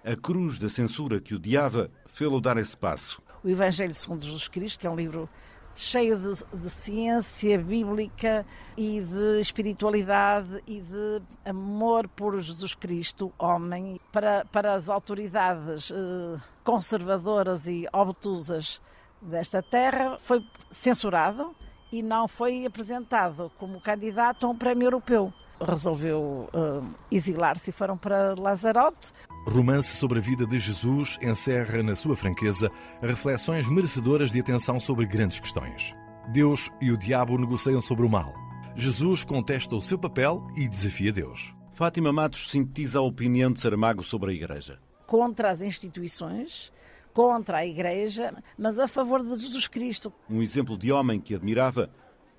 a 0.04 0.16
cruz 0.16 0.58
da 0.58 0.68
censura 0.68 1.20
que 1.20 1.34
odiava 1.34 1.90
fê-lo 2.06 2.40
dar 2.40 2.56
esse 2.56 2.76
passo. 2.76 3.22
O 3.42 3.48
Evangelho 3.48 3.94
segundo 3.94 4.24
Jesus 4.24 4.48
Cristo, 4.48 4.80
que 4.80 4.86
é 4.86 4.90
um 4.90 4.96
livro 4.96 5.28
cheio 5.74 6.18
de, 6.18 6.58
de, 6.58 6.68
ciência 6.68 7.58
bíblica 7.58 8.44
e 8.76 9.00
de 9.00 9.40
espiritualidade 9.40 10.62
e 10.66 10.80
de 10.80 11.22
amor 11.44 12.08
por 12.08 12.38
Jesus 12.38 12.74
Cristo, 12.74 13.32
homem, 13.38 13.98
para, 14.12 14.44
para 14.46 14.74
as 14.74 14.90
autoridades 14.90 15.90
eh, 15.90 16.40
conservadoras 16.64 17.66
e 17.66 17.86
obtusas 17.92 18.80
desta 19.22 19.62
terra, 19.62 20.18
foi 20.18 20.44
censurado 20.70 21.54
e 21.92 22.02
não 22.02 22.28
foi 22.28 22.66
apresentado 22.66 23.50
como 23.58 23.80
candidato 23.80 24.46
a 24.46 24.50
um 24.50 24.56
prémio 24.56 24.86
europeu. 24.86 25.32
Resolveu 25.60 26.48
uh, 26.54 26.86
exilar-se 27.10 27.70
e 27.70 27.72
foram 27.72 27.96
para 27.96 28.34
Lazarote. 28.38 29.12
Romance 29.46 29.96
sobre 29.96 30.18
a 30.18 30.22
vida 30.22 30.46
de 30.46 30.58
Jesus 30.58 31.18
encerra 31.20 31.82
na 31.82 31.94
sua 31.94 32.16
franqueza 32.16 32.70
reflexões 33.02 33.68
merecedoras 33.68 34.30
de 34.30 34.40
atenção 34.40 34.80
sobre 34.80 35.04
grandes 35.04 35.38
questões. 35.38 35.94
Deus 36.32 36.70
e 36.80 36.90
o 36.90 36.96
diabo 36.96 37.36
negociam 37.36 37.80
sobre 37.80 38.06
o 38.06 38.08
mal. 38.08 38.32
Jesus 38.74 39.24
contesta 39.24 39.74
o 39.74 39.80
seu 39.80 39.98
papel 39.98 40.46
e 40.56 40.68
desafia 40.68 41.12
Deus. 41.12 41.54
Fátima 41.72 42.12
Matos 42.12 42.50
sintetiza 42.50 42.98
a 42.98 43.02
opinião 43.02 43.52
de 43.52 43.60
Saramago 43.60 44.02
sobre 44.02 44.30
a 44.30 44.34
Igreja. 44.34 44.78
Contra 45.06 45.50
as 45.50 45.60
instituições, 45.60 46.72
contra 47.12 47.58
a 47.58 47.66
Igreja, 47.66 48.34
mas 48.56 48.78
a 48.78 48.88
favor 48.88 49.22
de 49.22 49.28
Jesus 49.36 49.68
Cristo. 49.68 50.12
Um 50.28 50.42
exemplo 50.42 50.76
de 50.76 50.92
homem 50.92 51.20
que 51.20 51.34
admirava, 51.34 51.90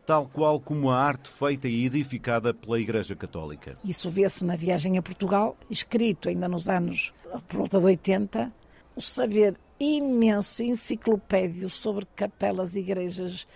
tal 0.05 0.27
qual 0.27 0.59
como 0.59 0.89
a 0.89 0.97
arte 0.97 1.29
feita 1.29 1.67
e 1.67 1.85
edificada 1.85 2.53
pela 2.53 2.79
Igreja 2.79 3.15
Católica. 3.15 3.77
Isso 3.83 4.09
vê-se 4.09 4.43
na 4.43 4.55
viagem 4.55 4.97
a 4.97 5.01
Portugal, 5.01 5.55
escrito 5.69 6.29
ainda 6.29 6.47
nos 6.47 6.67
anos 6.67 7.13
por 7.47 7.57
volta 7.57 7.79
de 7.79 7.85
80, 7.85 8.51
o 8.95 9.01
saber 9.01 9.57
imenso, 9.79 10.63
enciclopédio 10.63 11.69
sobre 11.69 12.05
capelas, 12.15 12.75
igrejas, 12.75 13.47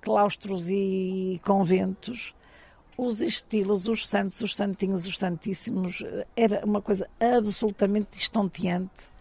claustros 0.00 0.68
e 0.68 1.40
conventos, 1.44 2.34
os 2.96 3.20
estilos, 3.20 3.88
os 3.88 4.06
santos, 4.06 4.40
os 4.40 4.54
santinhos, 4.54 5.06
os 5.06 5.18
santíssimos, 5.18 6.02
era 6.36 6.64
uma 6.64 6.80
coisa 6.80 7.08
absolutamente 7.18 8.18
estonteante 8.18 9.13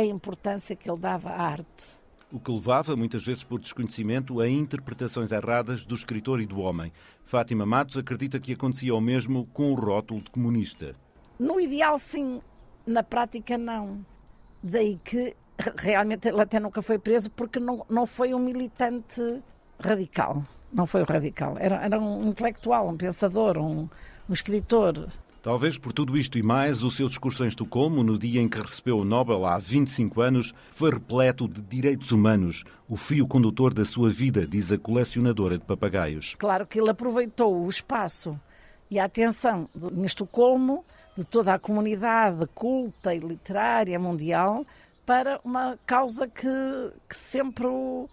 a 0.00 0.04
importância 0.04 0.76
que 0.76 0.90
ele 0.90 1.00
dava 1.00 1.30
à 1.30 1.42
arte. 1.42 1.96
O 2.32 2.40
que 2.40 2.50
levava, 2.50 2.96
muitas 2.96 3.24
vezes 3.24 3.44
por 3.44 3.58
desconhecimento, 3.58 4.40
a 4.40 4.48
interpretações 4.48 5.30
erradas 5.32 5.86
do 5.86 5.94
escritor 5.94 6.40
e 6.40 6.46
do 6.46 6.58
homem. 6.58 6.92
Fátima 7.24 7.64
Matos 7.64 7.96
acredita 7.96 8.38
que 8.40 8.52
acontecia 8.52 8.94
o 8.94 9.00
mesmo 9.00 9.46
com 9.52 9.72
o 9.72 9.74
rótulo 9.74 10.20
de 10.20 10.30
comunista. 10.30 10.94
No 11.38 11.60
ideal, 11.60 11.98
sim. 11.98 12.40
Na 12.86 13.02
prática, 13.02 13.56
não. 13.56 14.04
Daí 14.62 14.98
que 15.02 15.34
realmente 15.78 16.28
ele 16.28 16.42
até 16.42 16.60
nunca 16.60 16.82
foi 16.82 16.98
preso 16.98 17.30
porque 17.30 17.58
não, 17.58 17.86
não 17.88 18.06
foi 18.06 18.34
um 18.34 18.38
militante 18.38 19.42
radical. 19.78 20.44
Não 20.72 20.86
foi 20.86 21.02
o 21.02 21.04
radical. 21.04 21.56
Era, 21.58 21.76
era 21.76 21.98
um 21.98 22.28
intelectual, 22.28 22.88
um 22.88 22.96
pensador, 22.96 23.56
um, 23.56 23.88
um 24.28 24.32
escritor. 24.32 25.08
Talvez 25.46 25.78
por 25.78 25.92
tudo 25.92 26.18
isto 26.18 26.36
e 26.36 26.42
mais, 26.42 26.82
o 26.82 26.90
seu 26.90 27.06
discurso 27.06 27.44
em 27.44 27.46
Estocolmo, 27.46 28.02
no 28.02 28.18
dia 28.18 28.40
em 28.40 28.48
que 28.48 28.60
recebeu 28.60 28.98
o 28.98 29.04
Nobel 29.04 29.46
há 29.46 29.56
25 29.58 30.20
anos, 30.20 30.52
foi 30.72 30.90
repleto 30.90 31.46
de 31.46 31.62
direitos 31.62 32.10
humanos, 32.10 32.64
o 32.88 32.96
fio 32.96 33.28
condutor 33.28 33.72
da 33.72 33.84
sua 33.84 34.10
vida, 34.10 34.44
diz 34.44 34.72
a 34.72 34.76
colecionadora 34.76 35.56
de 35.56 35.64
papagaios. 35.64 36.34
Claro 36.36 36.66
que 36.66 36.80
ele 36.80 36.90
aproveitou 36.90 37.64
o 37.64 37.68
espaço 37.68 38.36
e 38.90 38.98
a 38.98 39.04
atenção 39.04 39.68
em 39.96 40.04
Estocolmo 40.04 40.84
de 41.16 41.24
toda 41.24 41.54
a 41.54 41.60
comunidade 41.60 42.44
culta 42.52 43.14
e 43.14 43.20
literária 43.20 44.00
mundial 44.00 44.64
para 45.06 45.38
uma 45.44 45.78
causa 45.86 46.26
que, 46.26 46.48
que 47.08 47.14
sempre 47.14 47.68
o, 47.68 48.08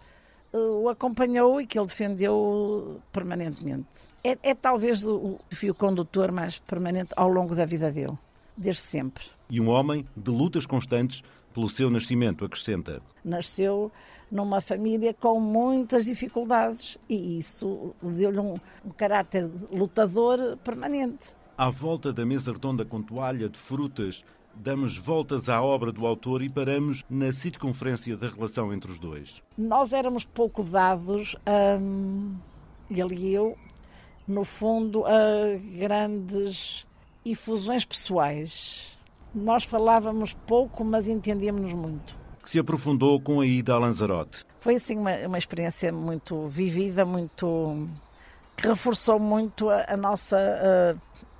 o 0.56 0.88
acompanhou 0.88 1.60
e 1.60 1.66
que 1.66 1.78
ele 1.78 1.86
defendeu 1.86 3.00
permanentemente 3.12 4.14
é, 4.24 4.38
é 4.42 4.54
talvez 4.54 5.04
o 5.04 5.38
fio 5.50 5.74
condutor 5.74 6.32
mais 6.32 6.58
permanente 6.58 7.10
ao 7.14 7.28
longo 7.28 7.54
da 7.54 7.66
vida 7.66 7.92
dele, 7.92 8.16
desde 8.56 8.80
sempre. 8.80 9.24
E 9.50 9.60
um 9.60 9.68
homem 9.68 10.06
de 10.16 10.30
lutas 10.30 10.64
constantes 10.64 11.22
pelo 11.52 11.68
seu 11.68 11.90
nascimento, 11.90 12.44
acrescenta. 12.44 13.02
Nasceu 13.22 13.92
numa 14.32 14.60
família 14.60 15.12
com 15.14 15.38
muitas 15.38 16.06
dificuldades 16.06 16.98
e 17.08 17.38
isso 17.38 17.94
deu-lhe 18.02 18.40
um, 18.40 18.54
um 18.84 18.90
caráter 18.96 19.48
lutador 19.70 20.56
permanente. 20.64 21.36
À 21.56 21.68
volta 21.68 22.12
da 22.12 22.26
mesa 22.26 22.52
redonda 22.52 22.84
com 22.84 23.00
toalha 23.00 23.48
de 23.48 23.58
frutas, 23.58 24.24
damos 24.56 24.96
voltas 24.96 25.48
à 25.48 25.62
obra 25.62 25.92
do 25.92 26.06
autor 26.06 26.42
e 26.42 26.48
paramos 26.48 27.04
na 27.08 27.32
circunferência 27.32 28.16
da 28.16 28.28
relação 28.28 28.72
entre 28.72 28.90
os 28.90 28.98
dois. 28.98 29.42
Nós 29.56 29.92
éramos 29.92 30.24
pouco 30.24 30.62
dados, 30.62 31.36
hum, 31.80 32.34
ele 32.90 33.14
e 33.14 33.34
eu, 33.34 33.56
no 34.26 34.44
fundo, 34.44 35.04
a 35.06 35.56
grandes 35.76 36.86
efusões 37.24 37.84
pessoais. 37.84 38.96
Nós 39.34 39.64
falávamos 39.64 40.32
pouco, 40.32 40.84
mas 40.84 41.08
entendíamos-nos 41.08 41.72
muito. 41.72 42.16
Que 42.42 42.50
se 42.50 42.58
aprofundou 42.58 43.20
com 43.20 43.40
a 43.40 43.46
ida 43.46 43.72
a 43.72 43.78
Lanzarote. 43.78 44.44
Foi 44.60 44.76
assim 44.76 44.96
uma, 44.96 45.14
uma 45.26 45.38
experiência 45.38 45.92
muito 45.92 46.46
vivida, 46.48 47.04
muito 47.04 47.88
que 48.56 48.68
reforçou 48.68 49.18
muito 49.18 49.68
a, 49.68 49.84
a 49.88 49.96
nossa 49.96 50.36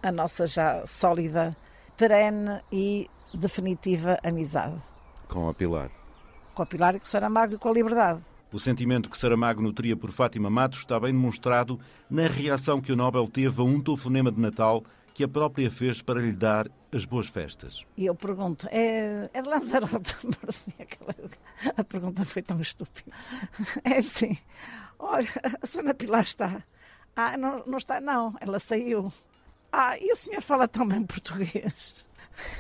a, 0.03 0.09
a 0.09 0.13
nossa 0.13 0.47
já 0.47 0.85
sólida, 0.87 1.57
perene 1.97 2.61
e 2.73 3.09
definitiva 3.33 4.19
amizade. 4.23 4.81
Com 5.29 5.49
a 5.49 5.55
Pilar. 5.55 5.91
Com 6.55 6.63
a 6.63 6.67
Pilar 6.67 6.95
e 6.95 6.99
com 6.99 7.05
o 7.05 7.09
Saramago 7.09 7.55
e 7.55 7.59
com 7.59 7.69
a 7.69 7.73
Liberdade. 7.73 8.21
O 8.53 8.59
sentimento 8.59 9.11
que 9.11 9.19
Saramago 9.19 9.61
nutria 9.61 9.97
por 9.97 10.13
Fátima 10.13 10.49
Matos 10.49 10.81
está 10.81 11.01
bem 11.01 11.13
demonstrado 11.13 11.81
na 12.09 12.29
reação 12.29 12.81
que 12.81 12.93
o 12.93 12.97
Nobel 12.97 13.27
teve 13.27 13.61
a 13.61 13.65
um 13.65 13.81
telefonema 13.81 14.31
de 14.31 14.41
Natal 14.41 14.85
que 15.13 15.25
a 15.25 15.29
própria 15.29 15.71
fez 15.71 16.03
para 16.03 16.21
lhe 16.21 16.33
dar 16.33 16.69
as 16.93 17.05
boas 17.05 17.29
festas. 17.29 17.85
E 17.97 18.07
eu 18.07 18.15
pergunto, 18.15 18.69
é, 18.71 19.31
é 19.33 19.43
de 19.43 19.49
Lanzarote? 19.49 20.17
A 21.77 21.85
pergunta 21.85 22.25
foi 22.25 22.43
tão 22.43 22.61
estúpida. 22.61 23.11
É 23.85 23.99
assim, 23.99 24.37
olha, 24.99 25.29
a 25.63 25.67
Sra. 25.67 25.95
Pilar 25.95 26.23
está. 26.23 26.63
Ah, 27.15 27.37
não, 27.37 27.63
não 27.67 27.79
está, 27.79 28.01
não, 28.01 28.35
ela 28.41 28.59
saiu. 28.59 29.13
Ah, 29.77 29.99
e 29.99 30.13
o 30.13 30.15
senhor 30.15 30.41
fala 30.41 30.69
tão 30.69 30.87
bem 30.87 31.03
português? 31.05 31.97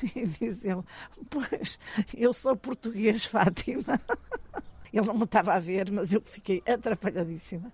E 0.02 0.26
diz 0.26 0.64
ele, 0.64 0.82
pois, 1.30 1.78
eu 2.12 2.32
sou 2.32 2.56
português, 2.56 3.24
Fátima. 3.24 4.00
Ele 4.92 5.06
não 5.06 5.14
me 5.14 5.24
estava 5.24 5.54
a 5.54 5.58
ver, 5.60 5.90
mas 5.92 6.12
eu 6.12 6.20
fiquei 6.20 6.62
atrapalhadíssima. 6.66 7.72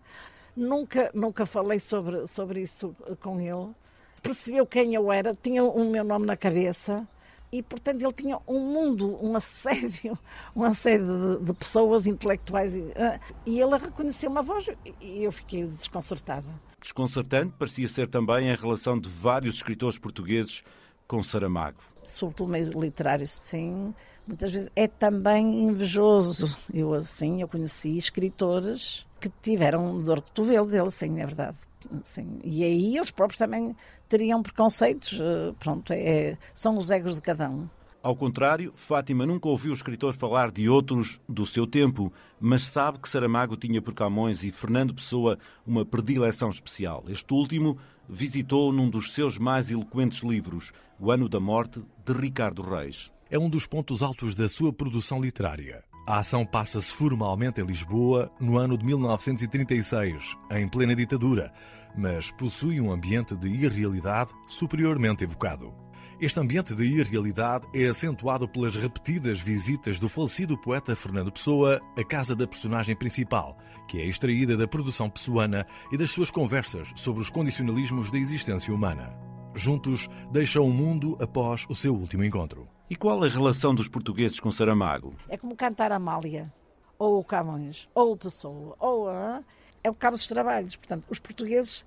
Nunca, 0.56 1.10
nunca 1.14 1.44
falei 1.44 1.78
sobre, 1.78 2.26
sobre 2.26 2.62
isso 2.62 2.94
com 3.20 3.38
ele. 3.40 3.74
Percebeu 4.22 4.66
quem 4.66 4.94
eu 4.94 5.12
era, 5.12 5.34
tinha 5.34 5.62
o 5.62 5.90
meu 5.90 6.02
nome 6.02 6.24
na 6.24 6.36
cabeça 6.36 7.06
e, 7.52 7.62
portanto, 7.62 8.02
ele 8.02 8.12
tinha 8.12 8.38
um 8.48 8.60
mundo, 8.60 9.22
um 9.22 9.36
assédio, 9.36 10.18
um 10.56 10.64
assédio 10.64 11.38
de, 11.38 11.44
de 11.44 11.52
pessoas 11.52 12.06
intelectuais 12.06 12.74
e, 12.74 12.80
uh, 12.80 13.20
e 13.44 13.60
ele 13.60 13.76
reconheceu 13.76 14.30
uma 14.30 14.42
voz 14.42 14.66
e 15.00 15.24
eu 15.24 15.32
fiquei 15.32 15.66
desconcertada. 15.66 16.48
Desconcertante 16.80 17.54
parecia 17.58 17.88
ser 17.88 18.08
também 18.08 18.50
a 18.50 18.56
relação 18.56 18.98
de 18.98 19.08
vários 19.08 19.56
escritores 19.56 19.98
portugueses 19.98 20.62
com 21.06 21.22
Saramago. 21.22 21.78
Sobretudo 22.02 22.50
meio 22.50 22.70
literário, 22.80 23.26
sim. 23.26 23.94
Muitas 24.26 24.52
vezes 24.52 24.70
é 24.74 24.86
também 24.86 25.64
invejoso. 25.64 26.56
Eu, 26.72 26.94
assim, 26.94 27.42
eu 27.42 27.48
conheci 27.48 27.98
escritores 27.98 29.06
que 29.20 29.28
tiveram 29.42 30.00
dor 30.02 30.16
de 30.16 30.22
cotovelo 30.22 30.66
dele, 30.66 30.90
sim, 30.90 31.20
é 31.20 31.26
verdade. 31.26 31.58
Sim. 32.04 32.38
E 32.44 32.64
aí 32.64 32.96
eles 32.96 33.10
próprios 33.10 33.38
também 33.38 33.76
teriam 34.08 34.42
preconceitos. 34.42 35.18
Eh, 35.20 35.52
pronto, 35.58 35.92
é, 35.92 36.38
são 36.54 36.76
os 36.76 36.90
egos 36.90 37.16
de 37.16 37.20
cada 37.22 37.48
um. 37.50 37.68
Ao 38.02 38.16
contrário, 38.16 38.72
Fátima 38.74 39.26
nunca 39.26 39.46
ouviu 39.46 39.72
o 39.72 39.74
escritor 39.74 40.14
falar 40.14 40.50
de 40.50 40.66
outros 40.70 41.20
do 41.28 41.44
seu 41.44 41.66
tempo, 41.66 42.10
mas 42.40 42.66
sabe 42.66 42.98
que 42.98 43.08
Saramago 43.08 43.58
tinha 43.58 43.82
por 43.82 43.92
Camões 43.92 44.42
e 44.42 44.50
Fernando 44.50 44.94
Pessoa 44.94 45.38
uma 45.66 45.84
predileção 45.84 46.48
especial. 46.48 47.04
Este 47.08 47.34
último 47.34 47.76
visitou 48.08 48.72
num 48.72 48.88
dos 48.88 49.12
seus 49.12 49.36
mais 49.36 49.70
eloquentes 49.70 50.22
livros, 50.22 50.72
O 50.98 51.10
Ano 51.10 51.28
da 51.28 51.38
Morte, 51.38 51.84
de 52.06 52.12
Ricardo 52.14 52.62
Reis. 52.62 53.12
É 53.30 53.38
um 53.38 53.50
dos 53.50 53.66
pontos 53.66 54.02
altos 54.02 54.34
da 54.34 54.48
sua 54.48 54.72
produção 54.72 55.20
literária. 55.20 55.84
A 56.06 56.20
ação 56.20 56.46
passa-se 56.46 56.92
formalmente 56.92 57.60
em 57.60 57.64
Lisboa 57.64 58.32
no 58.40 58.56
ano 58.56 58.78
de 58.78 58.84
1936, 58.84 60.36
em 60.50 60.66
plena 60.66 60.96
ditadura, 60.96 61.52
mas 61.94 62.32
possui 62.32 62.80
um 62.80 62.90
ambiente 62.90 63.36
de 63.36 63.46
irrealidade 63.46 64.32
superiormente 64.46 65.22
evocado. 65.22 65.89
Este 66.20 66.38
ambiente 66.38 66.74
de 66.74 66.84
irrealidade 66.84 67.66
é 67.72 67.86
acentuado 67.86 68.46
pelas 68.46 68.76
repetidas 68.76 69.40
visitas 69.40 69.98
do 69.98 70.06
falecido 70.06 70.54
poeta 70.58 70.94
Fernando 70.94 71.32
Pessoa 71.32 71.80
à 71.96 72.04
casa 72.04 72.36
da 72.36 72.46
personagem 72.46 72.94
principal, 72.94 73.56
que 73.88 73.98
é 73.98 74.04
extraída 74.04 74.54
da 74.54 74.68
produção 74.68 75.08
pessoana 75.08 75.66
e 75.90 75.96
das 75.96 76.10
suas 76.10 76.30
conversas 76.30 76.92
sobre 76.94 77.22
os 77.22 77.30
condicionalismos 77.30 78.10
da 78.10 78.18
existência 78.18 78.74
humana. 78.74 79.16
Juntos, 79.54 80.10
deixam 80.30 80.66
o 80.66 80.70
mundo 80.70 81.16
após 81.22 81.64
o 81.70 81.74
seu 81.74 81.94
último 81.94 82.22
encontro. 82.22 82.68
E 82.90 82.94
qual 82.94 83.24
a 83.24 83.28
relação 83.28 83.74
dos 83.74 83.88
portugueses 83.88 84.38
com 84.38 84.50
Saramago? 84.50 85.14
É 85.26 85.38
como 85.38 85.56
cantar 85.56 85.90
Amália, 85.90 86.52
ou 86.98 87.18
o 87.18 87.24
Camões, 87.24 87.88
ou 87.94 88.12
o 88.12 88.16
Pessoa, 88.18 88.76
ou 88.78 89.08
a... 89.08 89.42
é 89.82 89.88
o 89.88 89.94
cabo 89.94 90.18
dos 90.18 90.26
trabalhos. 90.26 90.76
Portanto, 90.76 91.06
os 91.08 91.18
portugueses 91.18 91.86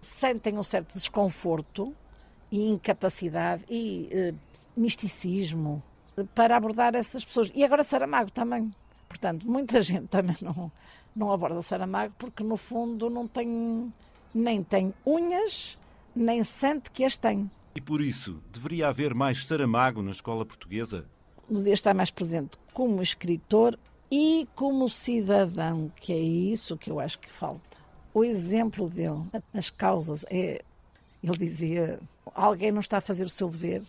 sentem 0.00 0.56
um 0.56 0.62
certo 0.62 0.94
desconforto 0.94 1.94
e 2.54 2.68
incapacidade 2.68 3.64
e 3.68 4.08
eh, 4.12 4.34
misticismo 4.76 5.82
para 6.36 6.56
abordar 6.56 6.94
essas 6.94 7.24
pessoas. 7.24 7.50
E 7.52 7.64
agora 7.64 7.82
Saramago 7.82 8.30
também. 8.30 8.72
Portanto, 9.08 9.44
muita 9.44 9.80
gente 9.82 10.06
também 10.06 10.36
não, 10.40 10.70
não 11.16 11.32
aborda 11.32 11.60
Saramago 11.60 12.14
porque, 12.16 12.44
no 12.44 12.56
fundo, 12.56 13.10
não 13.10 13.26
tem, 13.26 13.92
nem 14.32 14.62
tem 14.62 14.94
unhas, 15.04 15.76
nem 16.14 16.44
sente 16.44 16.92
que 16.92 17.04
as 17.04 17.16
tem. 17.16 17.50
E 17.74 17.80
por 17.80 18.00
isso, 18.00 18.40
deveria 18.52 18.86
haver 18.86 19.14
mais 19.14 19.44
Saramago 19.44 20.00
na 20.00 20.12
escola 20.12 20.46
portuguesa? 20.46 21.06
Devia 21.50 21.74
estar 21.74 21.92
mais 21.92 22.12
presente 22.12 22.56
como 22.72 23.02
escritor 23.02 23.76
e 24.12 24.46
como 24.54 24.88
cidadão, 24.88 25.90
que 25.96 26.12
é 26.12 26.20
isso 26.20 26.76
que 26.76 26.88
eu 26.88 27.00
acho 27.00 27.18
que 27.18 27.28
falta. 27.28 27.76
O 28.14 28.22
exemplo 28.22 28.88
dele, 28.88 29.24
as 29.52 29.70
causas, 29.70 30.24
é, 30.30 30.62
ele 31.24 31.38
dizia 31.38 31.98
alguém 32.34 32.72
não 32.72 32.80
está 32.80 32.98
a 32.98 33.00
fazer 33.00 33.24
o 33.24 33.28
seu 33.28 33.48
dever, 33.48 33.82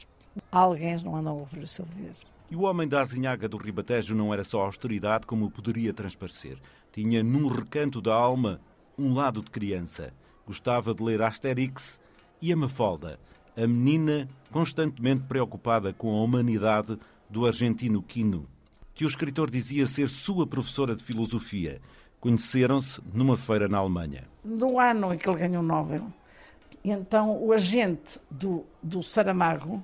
alguém 0.51 0.97
não 1.03 1.15
anda 1.15 1.31
a 1.31 1.45
fazer 1.45 1.63
o 1.63 1.67
seu 1.67 1.85
dever. 1.85 2.15
E 2.49 2.55
o 2.55 2.61
homem 2.61 2.87
da 2.87 3.01
azinhaga 3.01 3.49
do 3.49 3.57
Ribatejo 3.57 4.13
não 4.13 4.33
era 4.33 4.43
só 4.43 4.61
austeridade 4.61 5.25
como 5.25 5.49
poderia 5.49 5.93
transparecer. 5.93 6.57
Tinha 6.91 7.23
num 7.23 7.47
recanto 7.47 8.01
da 8.01 8.13
alma 8.13 8.61
um 8.97 9.13
lado 9.13 9.41
de 9.41 9.49
criança. 9.49 10.13
Gostava 10.45 10.93
de 10.93 11.03
ler 11.03 11.21
Asterix 11.23 11.99
e 12.41 12.53
a 12.53 12.55
Mafalda, 12.55 13.19
a 13.57 13.65
menina 13.65 14.29
constantemente 14.51 15.23
preocupada 15.23 15.91
com 15.91 16.09
a 16.11 16.23
humanidade 16.23 16.97
do 17.27 17.47
argentino 17.47 18.01
Quino, 18.01 18.47
que 18.93 19.05
o 19.05 19.07
escritor 19.07 19.49
dizia 19.49 19.87
ser 19.87 20.07
sua 20.07 20.45
professora 20.45 20.95
de 20.95 21.03
filosofia. 21.03 21.81
Conheceram-se 22.19 23.01
numa 23.13 23.35
feira 23.35 23.67
na 23.67 23.79
Alemanha. 23.79 24.23
No 24.43 24.79
ano 24.79 25.13
em 25.13 25.17
que 25.17 25.27
ele 25.27 25.39
ganhou 25.39 25.63
o 25.63 25.65
Nobel, 25.65 26.07
então 26.91 27.41
o 27.43 27.51
agente 27.51 28.19
do, 28.29 28.65
do 28.81 29.01
Saramago, 29.01 29.83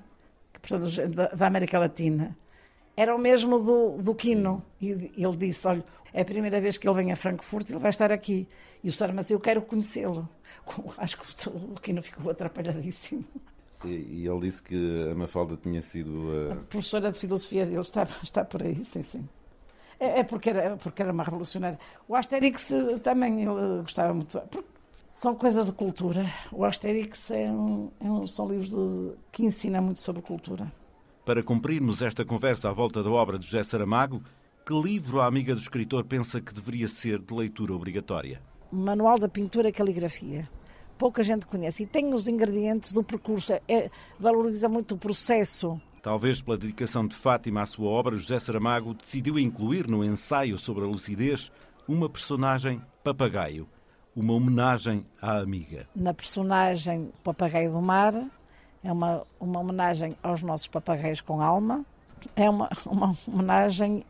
que, 0.53 0.59
portanto, 0.59 1.15
da, 1.15 1.27
da, 1.27 1.47
América 1.47 1.79
Latina, 1.79 2.37
era 2.95 3.15
o 3.15 3.17
mesmo 3.17 3.59
do, 3.59 3.97
do 3.97 4.13
Quino. 4.13 4.63
E 4.79 4.91
ele 5.17 5.37
disse: 5.37 5.67
Olha, 5.67 5.83
é 6.13 6.21
a 6.21 6.25
primeira 6.25 6.59
vez 6.59 6.77
que 6.77 6.87
ele 6.87 6.95
vem 6.95 7.11
a 7.11 7.15
Frankfurt 7.15 7.69
e 7.69 7.73
ele 7.73 7.79
vai 7.79 7.89
estar 7.89 8.11
aqui. 8.11 8.47
E 8.83 8.89
o 8.89 8.91
Saramago 8.91 9.21
disse: 9.21 9.33
Eu 9.33 9.39
quero 9.39 9.61
conhecê-lo. 9.61 10.27
Acho 10.97 11.17
que 11.17 11.49
o 11.49 11.79
Quino 11.81 12.01
ficou 12.01 12.31
atrapalhadíssimo. 12.31 13.23
E, 13.83 13.89
e, 13.89 14.27
ele 14.27 14.39
disse 14.41 14.61
que 14.61 15.09
a 15.11 15.15
Mafalda 15.15 15.57
tinha 15.57 15.81
sido. 15.81 16.09
Uh... 16.09 16.51
A 16.53 16.55
professora 16.55 17.11
de 17.11 17.17
filosofia 17.17 17.65
dele 17.65 17.81
está, 17.81 18.07
está 18.21 18.45
por 18.45 18.61
aí, 18.61 18.83
sim, 18.83 19.01
sim. 19.01 19.27
É, 19.99 20.19
é 20.19 20.23
porque, 20.23 20.49
era, 20.49 20.77
porque 20.77 21.01
era 21.01 21.11
uma 21.11 21.23
revolucionária. 21.23 21.79
O 22.07 22.15
Asterix 22.15 22.71
também 23.03 23.41
ele 23.41 23.81
gostava 23.81 24.13
muito. 24.13 24.39
Porque 24.39 24.80
são 25.11 25.35
coisas 25.35 25.67
de 25.67 25.71
cultura. 25.71 26.25
O 26.51 26.63
Asterix 26.63 27.31
é 27.31 27.49
um, 27.49 27.91
é 27.99 28.05
um, 28.05 28.25
são 28.25 28.47
livros 28.47 28.71
de, 28.71 29.13
que 29.31 29.45
ensinam 29.45 29.81
muito 29.81 29.99
sobre 29.99 30.21
cultura. 30.21 30.71
Para 31.25 31.43
cumprirmos 31.43 32.01
esta 32.01 32.25
conversa 32.25 32.69
à 32.69 32.73
volta 32.73 33.03
da 33.03 33.09
obra 33.09 33.37
de 33.37 33.45
José 33.45 33.63
Saramago, 33.63 34.23
que 34.65 34.73
livro 34.73 35.21
a 35.21 35.25
amiga 35.25 35.53
do 35.53 35.61
escritor 35.61 36.05
pensa 36.05 36.41
que 36.41 36.53
deveria 36.53 36.87
ser 36.87 37.19
de 37.19 37.33
leitura 37.33 37.73
obrigatória? 37.73 38.41
Manual 38.71 39.17
da 39.17 39.27
Pintura 39.27 39.69
e 39.69 39.71
Caligrafia. 39.71 40.49
Pouca 40.97 41.23
gente 41.23 41.45
conhece 41.45 41.83
e 41.83 41.87
tem 41.87 42.13
os 42.13 42.27
ingredientes 42.27 42.93
do 42.93 43.03
percurso, 43.03 43.53
é, 43.67 43.89
valoriza 44.19 44.69
muito 44.69 44.95
o 44.95 44.97
processo. 44.97 45.79
Talvez 46.01 46.41
pela 46.41 46.57
dedicação 46.57 47.07
de 47.07 47.15
Fátima 47.15 47.61
à 47.61 47.65
sua 47.65 47.89
obra, 47.89 48.15
José 48.15 48.39
Saramago 48.39 48.93
decidiu 48.93 49.37
incluir 49.37 49.87
no 49.87 50.03
ensaio 50.03 50.57
sobre 50.57 50.83
a 50.83 50.87
lucidez 50.87 51.51
uma 51.87 52.09
personagem 52.09 52.81
papagaio 53.03 53.67
uma 54.15 54.33
homenagem 54.33 55.05
à 55.21 55.37
amiga. 55.37 55.87
Na 55.95 56.13
personagem 56.13 57.11
Papagaio 57.23 57.71
do 57.71 57.81
Mar, 57.81 58.13
é 58.83 58.91
uma, 58.91 59.23
uma 59.39 59.59
homenagem 59.59 60.15
aos 60.21 60.41
nossos 60.41 60.67
papagaios 60.67 61.21
com 61.21 61.41
alma, 61.41 61.85
é 62.35 62.49
uma, 62.49 62.69
uma 62.85 63.15
homenagem 63.27 64.03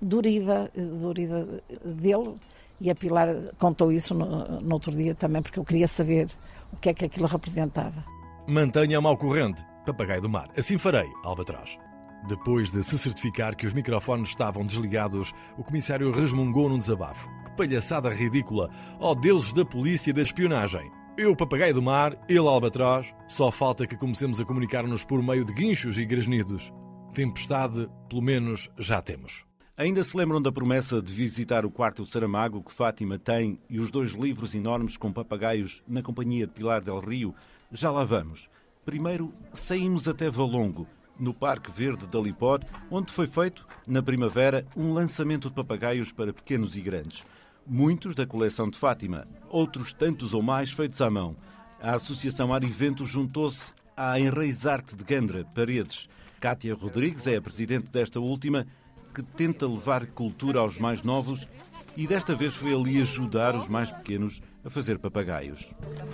dorida, 0.00 0.70
dorida 0.74 1.62
dele, 1.84 2.34
e 2.80 2.90
a 2.90 2.94
Pilar 2.94 3.28
contou 3.58 3.92
isso 3.92 4.14
no, 4.14 4.60
no 4.60 4.74
outro 4.74 4.92
dia 4.92 5.14
também, 5.14 5.42
porque 5.42 5.58
eu 5.58 5.64
queria 5.64 5.88
saber 5.88 6.28
o 6.72 6.76
que 6.76 6.88
é 6.90 6.94
que 6.94 7.04
aquilo 7.04 7.26
representava. 7.26 8.04
Mantenha-me 8.46 9.06
ao 9.06 9.16
corrente, 9.16 9.64
Papagaio 9.86 10.20
do 10.20 10.28
Mar. 10.28 10.50
Assim 10.56 10.76
farei, 10.76 11.08
Albatroz. 11.22 11.78
Depois 12.26 12.70
de 12.70 12.82
se 12.82 12.98
certificar 12.98 13.54
que 13.54 13.66
os 13.66 13.74
microfones 13.74 14.30
estavam 14.30 14.64
desligados, 14.64 15.32
o 15.58 15.62
comissário 15.62 16.10
resmungou 16.10 16.68
num 16.68 16.78
desabafo. 16.78 17.28
Palhaçada 17.56 18.10
ridícula! 18.10 18.70
Oh 18.98 19.14
deuses 19.14 19.52
da 19.52 19.64
polícia 19.64 20.10
e 20.10 20.12
da 20.12 20.22
espionagem! 20.22 20.90
Eu, 21.16 21.36
papagaio 21.36 21.72
do 21.72 21.80
mar, 21.80 22.18
ele, 22.28 22.38
albatroz, 22.40 23.14
só 23.28 23.52
falta 23.52 23.86
que 23.86 23.96
comecemos 23.96 24.40
a 24.40 24.44
comunicar-nos 24.44 25.04
por 25.04 25.22
meio 25.22 25.44
de 25.44 25.52
guinchos 25.52 25.96
e 25.96 26.04
grasnidos. 26.04 26.72
Tempestade, 27.14 27.88
pelo 28.08 28.20
menos, 28.20 28.68
já 28.76 29.00
temos. 29.00 29.44
Ainda 29.76 30.02
se 30.02 30.16
lembram 30.16 30.42
da 30.42 30.50
promessa 30.50 31.00
de 31.00 31.12
visitar 31.12 31.64
o 31.64 31.70
quarto 31.70 32.04
Saramago 32.04 32.64
que 32.64 32.72
Fátima 32.72 33.16
tem 33.16 33.60
e 33.70 33.78
os 33.78 33.92
dois 33.92 34.10
livros 34.10 34.56
enormes 34.56 34.96
com 34.96 35.12
papagaios 35.12 35.82
na 35.86 36.02
companhia 36.02 36.48
de 36.48 36.52
Pilar 36.52 36.80
del 36.80 36.98
Rio? 36.98 37.32
Já 37.70 37.92
lá 37.92 38.04
vamos. 38.04 38.48
Primeiro, 38.84 39.32
saímos 39.52 40.08
até 40.08 40.28
Valongo, 40.28 40.86
no 41.18 41.32
Parque 41.32 41.70
Verde 41.70 42.06
da 42.06 42.18
Lipor, 42.18 42.60
onde 42.90 43.12
foi 43.12 43.26
feito, 43.28 43.66
na 43.86 44.02
primavera, 44.02 44.66
um 44.76 44.92
lançamento 44.92 45.48
de 45.48 45.54
papagaios 45.54 46.12
para 46.12 46.32
pequenos 46.32 46.76
e 46.76 46.80
grandes. 46.80 47.24
Muitos 47.66 48.14
da 48.14 48.26
coleção 48.26 48.68
de 48.68 48.78
Fátima, 48.78 49.26
outros 49.48 49.94
tantos 49.94 50.34
ou 50.34 50.42
mais 50.42 50.70
feitos 50.70 51.00
à 51.00 51.08
mão. 51.08 51.34
A 51.80 51.94
Associação 51.94 52.52
Arivento 52.52 53.06
juntou-se 53.06 53.72
à 53.96 54.20
Enraizarte 54.20 54.94
de 54.94 55.02
Gandra, 55.02 55.46
Paredes. 55.46 56.06
Cátia 56.38 56.74
Rodrigues 56.74 57.26
é 57.26 57.36
a 57.36 57.42
presidente 57.42 57.90
desta 57.90 58.20
última, 58.20 58.66
que 59.14 59.22
tenta 59.22 59.66
levar 59.66 60.06
cultura 60.08 60.58
aos 60.60 60.78
mais 60.78 61.02
novos 61.02 61.48
e 61.96 62.06
desta 62.06 62.34
vez 62.34 62.54
foi 62.54 62.74
ali 62.74 63.00
ajudar 63.00 63.56
os 63.56 63.66
mais 63.66 63.90
pequenos 63.90 64.42
a 64.62 64.68
fazer 64.68 64.98
papagaios. 64.98 65.70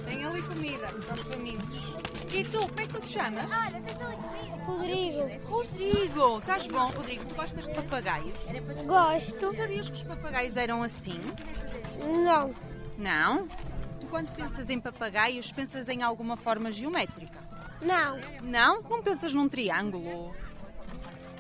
Tem 0.07 0.25
ali 0.25 0.43
comida, 0.43 0.87
estamos 0.87 1.23
famintos. 1.23 2.10
E 2.33 2.45
tu, 2.45 2.59
como 2.61 2.81
é 2.81 2.87
que 2.87 2.93
tu 2.93 3.01
te 3.01 3.09
chamas? 3.09 3.51
Rodrigo, 4.67 5.21
Rodrigo. 5.47 6.39
Estás 6.39 6.67
bom, 6.69 6.87
Rodrigo? 6.87 7.25
Tu 7.25 7.35
gostas 7.35 7.67
de 7.67 7.75
papagaios? 7.75 8.37
gosto. 8.87 9.33
Tu 9.33 9.57
sabias 9.57 9.89
que 9.89 9.97
os 9.97 10.03
papagaios 10.05 10.57
eram 10.57 10.83
assim? 10.83 11.21
Não, 12.25 12.55
Não? 12.97 13.47
Tu 14.01 14.07
quando 14.07 14.31
pensas 14.35 14.71
em 14.71 14.79
papagaios, 14.81 15.51
pensas 15.53 15.89
em 15.89 16.03
alguma 16.03 16.37
forma 16.37 16.71
geométrica? 16.71 17.39
não. 17.83 18.19
Não? 18.43 18.83
Não 18.83 19.03
pensas 19.03 19.35
num 19.35 19.49
triângulo? 19.49 20.35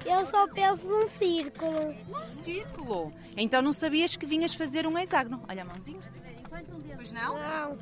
Eu 0.04 0.26
só 0.26 0.48
penso 0.48 0.86
num 0.86 1.08
círculo. 1.08 1.94
Um 2.08 2.28
círculo. 2.28 3.12
Então 3.36 3.60
não 3.62 3.72
sabias 3.72 4.16
que 4.16 4.24
vinhas 4.26 4.54
fazer 4.54 4.86
um 4.86 4.98
hexágono. 4.98 5.42
Olha 5.48 5.62
a 5.62 5.64
mãozinha. 5.66 6.00
Pois 6.96 7.12
não? 7.12 7.34
Não. 7.34 7.78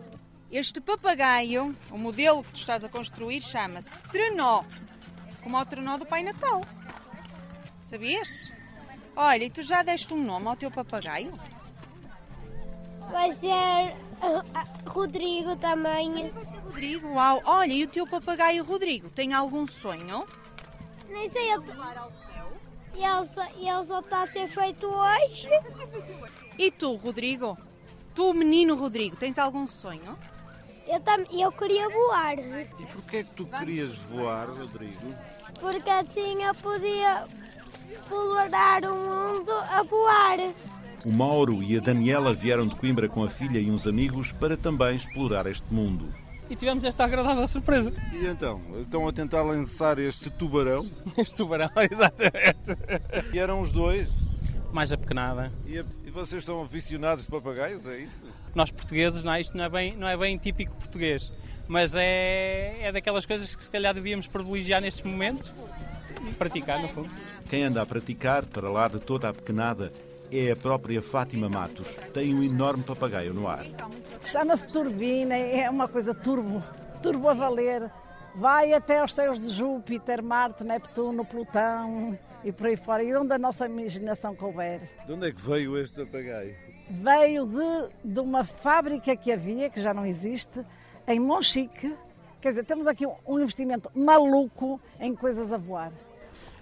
Este 0.50 0.80
papagaio, 0.80 1.74
o 1.90 1.98
modelo 1.98 2.42
que 2.42 2.52
tu 2.52 2.60
estás 2.60 2.82
a 2.82 2.88
construir, 2.88 3.42
chama-se 3.42 3.90
trenó. 4.10 4.64
Como 5.42 5.56
ao 5.58 5.66
trenó 5.66 5.98
do 5.98 6.06
Pai 6.06 6.22
Natal. 6.22 6.62
Sabias? 7.82 8.50
Olha, 9.14 9.44
e 9.44 9.50
tu 9.50 9.62
já 9.62 9.82
deste 9.82 10.14
um 10.14 10.24
nome 10.24 10.46
ao 10.46 10.56
teu 10.56 10.70
papagaio? 10.70 11.32
Vai 13.10 13.34
ser 13.34 13.52
ah, 14.22 14.42
ah, 14.54 14.64
Rodrigo 14.86 15.54
também. 15.56 16.30
Vai 16.30 16.44
ser 16.46 16.58
Rodrigo, 16.60 17.08
uau. 17.08 17.42
Olha, 17.44 17.72
e 17.72 17.84
o 17.84 17.88
teu 17.88 18.06
papagaio 18.06 18.64
Rodrigo 18.64 19.10
tem 19.10 19.34
algum 19.34 19.66
sonho? 19.66 20.26
Nem 21.08 21.28
sei, 21.30 21.52
ele, 21.52 21.64
ele, 22.94 23.26
só, 23.26 23.44
ele 23.44 23.86
só 23.86 24.00
está 24.00 24.22
a 24.22 24.26
ser 24.28 24.48
feito 24.48 24.86
hoje. 24.86 25.48
E 26.56 26.70
tu, 26.70 26.96
Rodrigo? 26.96 27.56
Tu, 28.14 28.34
menino 28.34 28.74
Rodrigo, 28.74 29.14
tens 29.14 29.38
algum 29.38 29.66
sonho? 29.66 30.18
Eu, 30.90 31.00
tam, 31.00 31.18
eu 31.32 31.52
queria 31.52 31.88
voar, 31.90 32.38
E 32.38 32.86
porquê 32.94 33.18
é 33.18 33.22
que 33.24 33.30
tu 33.34 33.44
querias 33.46 33.94
voar, 33.94 34.48
Rodrigo? 34.48 35.14
porque 35.60 35.90
assim 35.90 36.42
eu 36.44 36.54
podia 36.54 37.24
explorar 37.92 38.82
o 38.84 38.94
mundo 38.94 39.50
a 39.52 39.82
voar. 39.82 40.38
O 41.04 41.12
Mauro 41.12 41.62
e 41.62 41.76
a 41.76 41.80
Daniela 41.80 42.32
vieram 42.32 42.66
de 42.66 42.74
Coimbra 42.74 43.08
com 43.08 43.22
a 43.22 43.28
filha 43.30 43.58
e 43.58 43.70
uns 43.70 43.86
amigos 43.86 44.32
para 44.32 44.56
também 44.56 44.96
explorar 44.96 45.46
este 45.46 45.72
mundo. 45.72 46.12
e 46.50 46.56
tivemos 46.56 46.82
esta 46.84 47.04
agradável 47.04 47.46
surpresa. 47.46 47.92
E 48.12 48.26
então, 48.26 48.60
estão 48.80 49.06
a 49.06 49.12
tentar 49.12 49.42
lançar 49.42 49.98
este 49.98 50.30
tubarão 50.30 50.88
Este 51.18 51.34
tubarão, 51.34 51.70
exatamente. 51.90 53.32
e 53.32 53.38
eram 53.38 53.60
os 53.60 53.70
dois. 53.72 54.08
Mais 54.72 54.92
apequenada. 54.92 55.52
E, 55.66 55.82
e 56.06 56.10
vocês 56.10 56.44
são 56.44 56.62
aficionados 56.62 57.24
de 57.24 57.30
papagaios, 57.30 57.84
é 57.86 58.00
isso? 58.00 58.26
Nós 58.58 58.72
portugueses, 58.72 59.22
não 59.22 59.32
é? 59.32 59.40
isto 59.40 59.56
não 59.56 59.62
é, 59.62 59.68
bem, 59.68 59.96
não 59.96 60.08
é 60.08 60.16
bem 60.16 60.36
típico 60.36 60.74
português, 60.74 61.30
mas 61.68 61.94
é, 61.94 62.76
é 62.80 62.90
daquelas 62.90 63.24
coisas 63.24 63.54
que 63.54 63.62
se 63.62 63.70
calhar 63.70 63.94
devíamos 63.94 64.26
privilegiar 64.26 64.80
nestes 64.80 65.04
momentos 65.04 65.52
e 66.28 66.32
praticar, 66.32 66.82
no 66.82 66.88
fundo. 66.88 67.08
Quem 67.48 67.62
anda 67.62 67.80
a 67.80 67.86
praticar, 67.86 68.44
para 68.44 68.68
lá 68.68 68.88
de 68.88 68.98
toda 68.98 69.28
a 69.28 69.32
pequenada, 69.32 69.92
é 70.32 70.50
a 70.50 70.56
própria 70.56 71.00
Fátima 71.00 71.48
Matos. 71.48 71.86
Tem 72.12 72.34
um 72.34 72.42
enorme 72.42 72.82
papagaio 72.82 73.32
no 73.32 73.46
ar. 73.46 73.64
Chama-se 74.24 74.66
turbina, 74.66 75.36
é 75.36 75.70
uma 75.70 75.86
coisa 75.86 76.12
turbo, 76.12 76.60
turbo 77.00 77.28
a 77.28 77.34
valer. 77.34 77.88
Vai 78.34 78.72
até 78.72 78.98
aos 78.98 79.14
céus 79.14 79.40
de 79.40 79.50
Júpiter, 79.50 80.20
Marte, 80.20 80.64
Neptuno, 80.64 81.24
Plutão 81.24 82.18
e 82.42 82.50
por 82.50 82.66
aí 82.66 82.76
fora. 82.76 83.04
E 83.04 83.14
onde 83.14 83.32
a 83.32 83.38
nossa 83.38 83.66
imaginação 83.66 84.34
couber. 84.34 84.80
De 85.06 85.12
onde 85.12 85.28
é 85.28 85.32
que 85.32 85.40
veio 85.40 85.78
este 85.78 86.04
papagaio? 86.04 86.77
Veio 86.90 87.46
de, 87.46 88.12
de 88.12 88.20
uma 88.20 88.44
fábrica 88.44 89.14
que 89.14 89.30
havia, 89.30 89.68
que 89.68 89.80
já 89.80 89.92
não 89.92 90.06
existe, 90.06 90.64
em 91.06 91.20
Monchique. 91.20 91.94
Quer 92.40 92.50
dizer, 92.50 92.64
temos 92.64 92.86
aqui 92.86 93.04
um, 93.26 93.38
investimento 93.38 93.90
maluco 93.94 94.80
em 94.98 95.14
coisas 95.14 95.52
a 95.52 95.56
voar. 95.56 95.92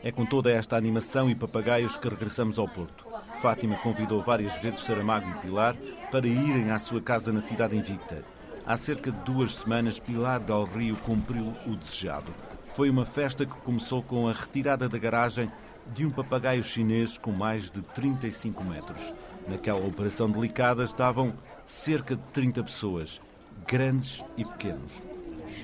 É 0.03 0.11
com 0.11 0.27
toda 0.27 0.51
esta 0.51 0.77
animação 0.77 1.31
e 1.31 1.35
papagaios 1.35 1.97
que 1.97 2.09
regressamos 2.09 2.59
ao 2.59 2.69
Porto. 2.69 3.07
Fátima 3.41 3.77
convidou 3.77 4.23
várias 4.23 4.57
vezes 4.59 4.81
Saramago 4.81 5.29
e 5.29 5.41
Pilar 5.41 5.77
para 6.11 6.27
irem 6.27 6.71
à 6.71 6.79
sua 6.79 7.01
casa 7.01 7.33
na 7.33 7.41
cidade 7.41 7.77
invicta. 7.77 8.23
Há 8.67 8.77
cerca 8.77 9.13
de 9.13 9.19
duas 9.21 9.55
semanas, 9.55 10.01
Pilar 10.01 10.41
Del 10.41 10.65
Rio 10.65 10.97
cumpriu 10.97 11.55
o 11.67 11.77
desejado. 11.77 12.33
Foi 12.75 12.91
uma 12.91 13.07
festa 13.07 13.47
que 13.47 13.57
começou 13.61 14.03
com 14.03 14.29
a 14.29 14.33
retirada 14.33 14.89
da 14.89 14.99
garagem 14.99 15.51
de 15.95 16.05
um 16.05 16.11
papagaio 16.11 16.65
chinês 16.65 17.17
com 17.17 17.31
mais 17.31 17.71
de 17.71 17.81
35 17.81 18.65
metros. 18.65 19.15
Naquela 19.49 19.85
operação 19.87 20.31
delicada 20.31 20.85
estavam 20.85 21.33
cerca 21.65 22.17
de 22.17 22.23
30 22.33 22.65
pessoas, 22.65 23.21
grandes 23.67 24.23
e 24.37 24.45
pequenos. 24.45 25.03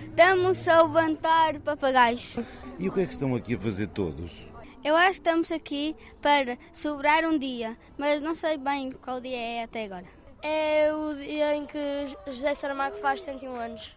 Estamos 0.09 0.69
a 0.69 0.83
levantar 0.83 1.59
papagaios. 1.61 2.39
E 2.79 2.89
o 2.89 2.93
que 2.93 3.01
é 3.01 3.07
que 3.07 3.13
estão 3.13 3.35
aqui 3.35 3.55
a 3.55 3.59
fazer 3.59 3.89
todos? 3.89 4.47
Eu 4.85 4.97
acho 4.97 5.21
que 5.21 5.29
estamos 5.29 5.53
aqui 5.53 5.97
para 6.21 6.59
celebrar 6.73 7.25
um 7.25 7.39
dia, 7.39 7.77
mas 7.97 8.21
não 8.21 8.35
sei 8.35 8.57
bem 8.57 8.93
qual 8.93 9.21
dia 9.21 9.37
é 9.37 9.63
até 9.65 9.85
agora. 9.85 10.07
É 10.43 10.93
o 10.93 11.15
dia 11.15 11.55
em 11.55 11.65
que 11.65 11.79
José 12.27 12.55
Saramago 12.55 12.97
faz 12.97 13.23
101 13.23 13.55
anos. 13.55 13.97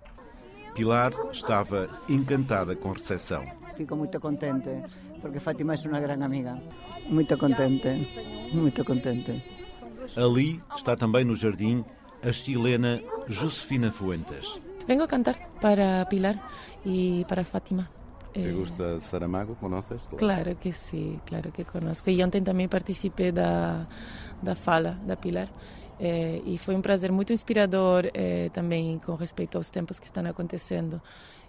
Pilar 0.76 1.12
estava 1.32 1.90
encantada 2.10 2.76
com 2.76 2.92
a 2.92 2.94
recepção. 2.94 3.46
Fico 3.76 3.96
muito 3.96 4.20
contente, 4.20 4.70
porque 5.22 5.40
Fátima 5.40 5.74
é 5.74 5.88
uma 5.88 6.00
grande 6.00 6.24
amiga. 6.24 6.62
Muito 7.08 7.38
contente, 7.38 7.88
muito 8.54 8.86
contente. 8.86 9.55
Ali 10.16 10.62
está 10.76 10.96
também 10.96 11.24
no 11.26 11.36
jardim 11.36 11.84
a 12.24 12.32
chilena 12.32 13.00
Josefina 13.28 13.92
Fuentes. 13.92 14.60
Vengo 14.88 15.04
a 15.04 15.08
cantar 15.08 15.36
para 15.62 16.06
Pilar 16.06 16.36
y 16.86 17.26
para 17.26 17.44
Fátima. 17.44 17.90
Te 18.34 18.42
Eh, 18.50 18.52
gusta 18.52 19.00
Saramago? 19.00 19.56
Conoces? 19.56 20.08
Claro 20.18 20.58
que 20.60 20.72
sí, 20.74 21.20
claro 21.26 21.52
que 21.52 21.64
conozco. 21.66 22.10
E 22.10 22.22
ontem 22.24 22.44
também 22.44 22.68
participei 22.68 23.32
da, 23.32 23.88
da 24.42 24.56
fala 24.56 25.00
da 25.06 25.16
Pilar. 25.16 25.50
eh, 25.98 26.42
e 26.46 26.58
foi 26.58 26.76
um 26.76 26.82
prazer 26.82 27.10
muito 27.12 27.32
inspirador 27.32 28.10
eh, 28.14 28.50
também 28.52 29.00
com 29.00 29.16
respeito 29.16 29.58
aos 29.58 29.70
tempos 29.70 29.98
que 29.98 30.06
estão 30.06 30.26
acontecendo, 30.26 31.02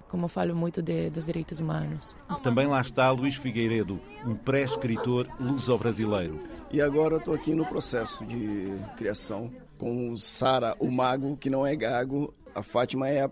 como 0.08 0.28
falo 0.28 0.54
muito 0.54 0.82
de, 0.82 1.10
dos 1.10 1.26
direitos 1.26 1.60
humanos. 1.60 2.14
Também 2.42 2.66
lá 2.66 2.80
está 2.80 3.10
Luís 3.10 3.36
Figueiredo, 3.36 4.00
um 4.24 4.34
pré-escritor 4.34 5.26
luso-brasileiro. 5.40 6.40
E 6.70 6.80
agora 6.80 7.14
eu 7.14 7.18
estou 7.18 7.34
aqui 7.34 7.54
no 7.54 7.64
processo 7.66 8.24
de 8.24 8.72
criação 8.96 9.50
com 9.78 10.10
o 10.10 10.16
Sara, 10.16 10.74
o 10.78 10.90
mago, 10.90 11.36
que 11.36 11.50
não 11.50 11.66
é 11.66 11.76
gago. 11.76 12.32
A 12.54 12.62
Fátima 12.62 13.08
é 13.08 13.22
a 13.22 13.30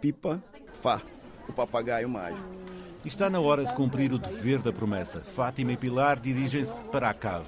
pipa 0.00 0.42
Fá, 0.80 1.00
o 1.48 1.52
papagaio 1.52 2.08
mágico. 2.08 2.62
Está 3.04 3.28
na 3.28 3.40
hora 3.40 3.64
de 3.64 3.74
cumprir 3.74 4.12
o 4.12 4.18
dever 4.18 4.60
da 4.60 4.72
promessa. 4.72 5.20
Fátima 5.20 5.72
e 5.72 5.76
Pilar 5.76 6.20
dirigem-se 6.20 6.80
para 6.84 7.10
a 7.10 7.14
cave. 7.14 7.46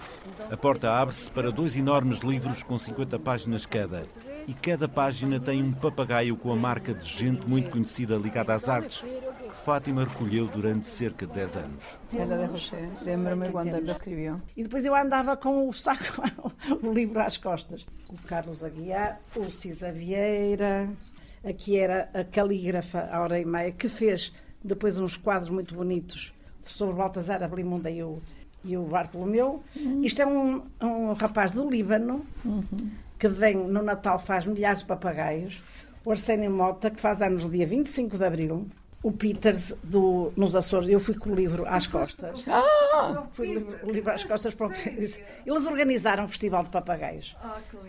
A 0.50 0.56
porta 0.56 0.90
abre-se 0.90 1.30
para 1.30 1.52
dois 1.52 1.76
enormes 1.76 2.20
livros 2.20 2.62
com 2.62 2.76
50 2.76 3.18
páginas 3.20 3.64
cada. 3.64 4.04
E 4.46 4.52
cada 4.52 4.86
página 4.86 5.40
tem 5.40 5.62
um 5.62 5.72
papagaio 5.72 6.36
com 6.36 6.52
a 6.52 6.56
marca 6.56 6.92
de 6.92 7.06
gente 7.06 7.48
muito 7.48 7.70
conhecida 7.70 8.16
ligada 8.16 8.54
às 8.54 8.68
artes, 8.68 9.00
que 9.00 9.64
Fátima 9.64 10.04
recolheu 10.04 10.46
durante 10.46 10.86
cerca 10.86 11.26
de 11.26 11.32
10 11.32 11.56
anos. 11.56 11.98
Era 12.12 12.46
de 12.46 13.04
lembro-me 13.04 13.50
quando 13.50 13.74
ele 13.74 13.90
escreveu. 13.90 14.40
E 14.54 14.62
depois 14.62 14.84
eu 14.84 14.94
andava 14.94 15.36
com 15.36 15.66
o 15.68 15.72
saco, 15.72 16.22
o 16.82 16.92
livro 16.92 17.20
às 17.20 17.38
costas. 17.38 17.86
O 18.10 18.18
Carlos 18.26 18.62
Aguiar, 18.62 19.18
o 19.34 19.48
Cisa 19.48 19.90
Vieira, 19.90 20.90
aqui 21.42 21.78
era 21.78 22.10
a 22.12 22.22
calígrafa 22.22 23.08
Aura 23.10 23.40
e 23.40 23.46
Meia, 23.46 23.72
que 23.72 23.88
fez 23.88 24.32
depois 24.62 24.98
uns 24.98 25.16
quadros 25.16 25.48
muito 25.48 25.74
bonitos 25.74 26.34
sobre 26.62 26.94
Baltazar, 26.96 27.42
a 27.42 27.48
Blimunda 27.48 27.90
e 27.90 28.02
o, 28.02 28.20
e 28.62 28.76
o 28.76 28.84
Bartolomeu. 28.84 29.62
Isto 30.02 30.20
é 30.20 30.26
um, 30.26 30.62
um 30.82 31.12
rapaz 31.14 31.52
do 31.52 31.68
Líbano 31.68 32.26
que 33.24 33.28
vem 33.28 33.56
no 33.56 33.82
Natal, 33.82 34.18
faz 34.18 34.44
milhares 34.44 34.80
de 34.80 34.84
papagaios. 34.84 35.64
O 36.04 36.10
Arsénio 36.10 36.50
Mota, 36.50 36.90
que 36.90 37.00
faz 37.00 37.22
anos 37.22 37.44
no 37.44 37.50
dia 37.50 37.66
25 37.66 38.18
de 38.18 38.24
Abril. 38.24 38.66
O 39.02 39.10
Peters, 39.10 39.74
do, 39.82 40.30
nos 40.36 40.54
Açores, 40.54 40.90
eu 40.90 41.00
fui 41.00 41.14
com 41.14 41.30
o 41.30 41.34
livro 41.34 41.64
às 41.66 41.86
costas. 41.86 42.44
Fui 43.32 43.48
o 43.48 43.54
livro, 43.54 43.78
o 43.82 43.90
livro 43.90 44.12
às 44.12 44.24
costas 44.24 44.54
para 44.54 44.66
o 44.66 44.72
Eles 45.46 45.66
organizaram 45.66 46.24
um 46.24 46.28
festival 46.28 46.64
de 46.64 46.70
papagaios. 46.70 47.34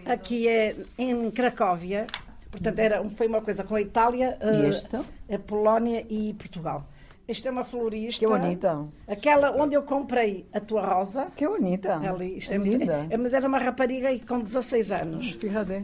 Aqui 0.06 0.48
é 0.48 0.74
em 0.98 1.30
Cracóvia. 1.32 2.08
Portanto, 2.50 2.80
era, 2.80 3.04
foi 3.10 3.28
uma 3.28 3.42
coisa 3.42 3.66
com 3.66 3.76
a 3.76 3.82
Itália, 3.82 4.38
E 4.42 5.32
eh, 5.32 5.36
a 5.36 5.40
Polónia 5.40 6.06
e 6.10 6.34
Portugal. 6.36 6.88
Isto 7.28 7.48
é 7.48 7.52
uma 7.52 7.64
florista. 7.64 8.20
Que 8.26 8.32
bonita. 8.32 8.86
Aquela 9.08 9.52
onde 9.60 9.76
eu 9.76 9.82
comprei 9.82 10.46
a 10.54 10.60
tua 10.60 10.86
rosa. 10.86 11.26
Que 11.36 11.48
bonita. 11.48 11.98
Ali, 11.98 12.38
isto 12.38 12.52
é, 12.52 12.56
É 12.56 12.60
muito- 12.60 12.78
linda. 12.78 13.08
é, 13.10 13.18
mas 13.18 13.34
era 13.34 13.48
uma 13.48 13.58
rapariga 13.58 14.10
aí 14.10 14.20
com 14.20 14.40
16 14.40 14.92
anos. 14.92 15.34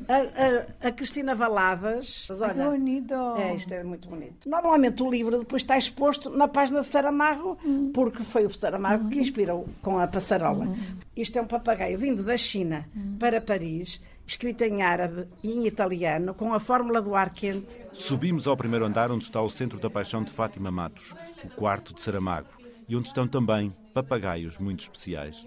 A, 0.07 0.85
a- 0.85 0.89
a 0.89 0.91
Cristina 0.91 1.33
Valadas. 1.33 2.27
Ai, 2.29 2.37
olha, 2.37 2.53
que 2.53 2.63
bonito. 2.77 3.13
É, 3.37 3.55
isto 3.55 3.73
é 3.73 3.83
muito 3.83 4.07
bonito. 4.07 4.47
Normalmente 4.49 5.01
o 5.01 5.09
livro 5.09 5.39
depois 5.39 5.63
está 5.63 5.77
exposto 5.77 6.29
na 6.29 6.47
página 6.47 6.81
de 6.81 6.87
Saramago, 6.87 7.57
porque 7.93 8.23
foi 8.23 8.45
o 8.45 8.49
Saramago 8.51 9.09
que 9.09 9.19
inspirou 9.19 9.65
com 9.81 9.97
a 9.99 10.07
passarola. 10.07 10.67
Isto 11.15 11.39
é 11.39 11.41
um 11.41 11.47
papagaio 11.47 11.97
vindo 11.97 12.23
da 12.23 12.37
China 12.37 12.85
para 13.19 13.41
Paris, 13.41 13.99
escrito 14.31 14.63
em 14.63 14.81
árabe 14.81 15.27
e 15.43 15.51
em 15.51 15.67
italiano, 15.67 16.33
com 16.33 16.53
a 16.53 16.59
fórmula 16.59 17.01
do 17.01 17.15
ar 17.15 17.31
quente. 17.31 17.81
Subimos 17.91 18.47
ao 18.47 18.55
primeiro 18.55 18.85
andar 18.85 19.11
onde 19.11 19.25
está 19.25 19.41
o 19.41 19.49
Centro 19.49 19.77
da 19.77 19.89
Paixão 19.89 20.23
de 20.23 20.31
Fátima 20.31 20.71
Matos, 20.71 21.13
o 21.43 21.49
quarto 21.49 21.93
de 21.93 22.01
Saramago, 22.01 22.47
e 22.87 22.95
onde 22.95 23.07
estão 23.07 23.27
também 23.27 23.75
papagaios 23.93 24.57
muito 24.57 24.81
especiais. 24.81 25.45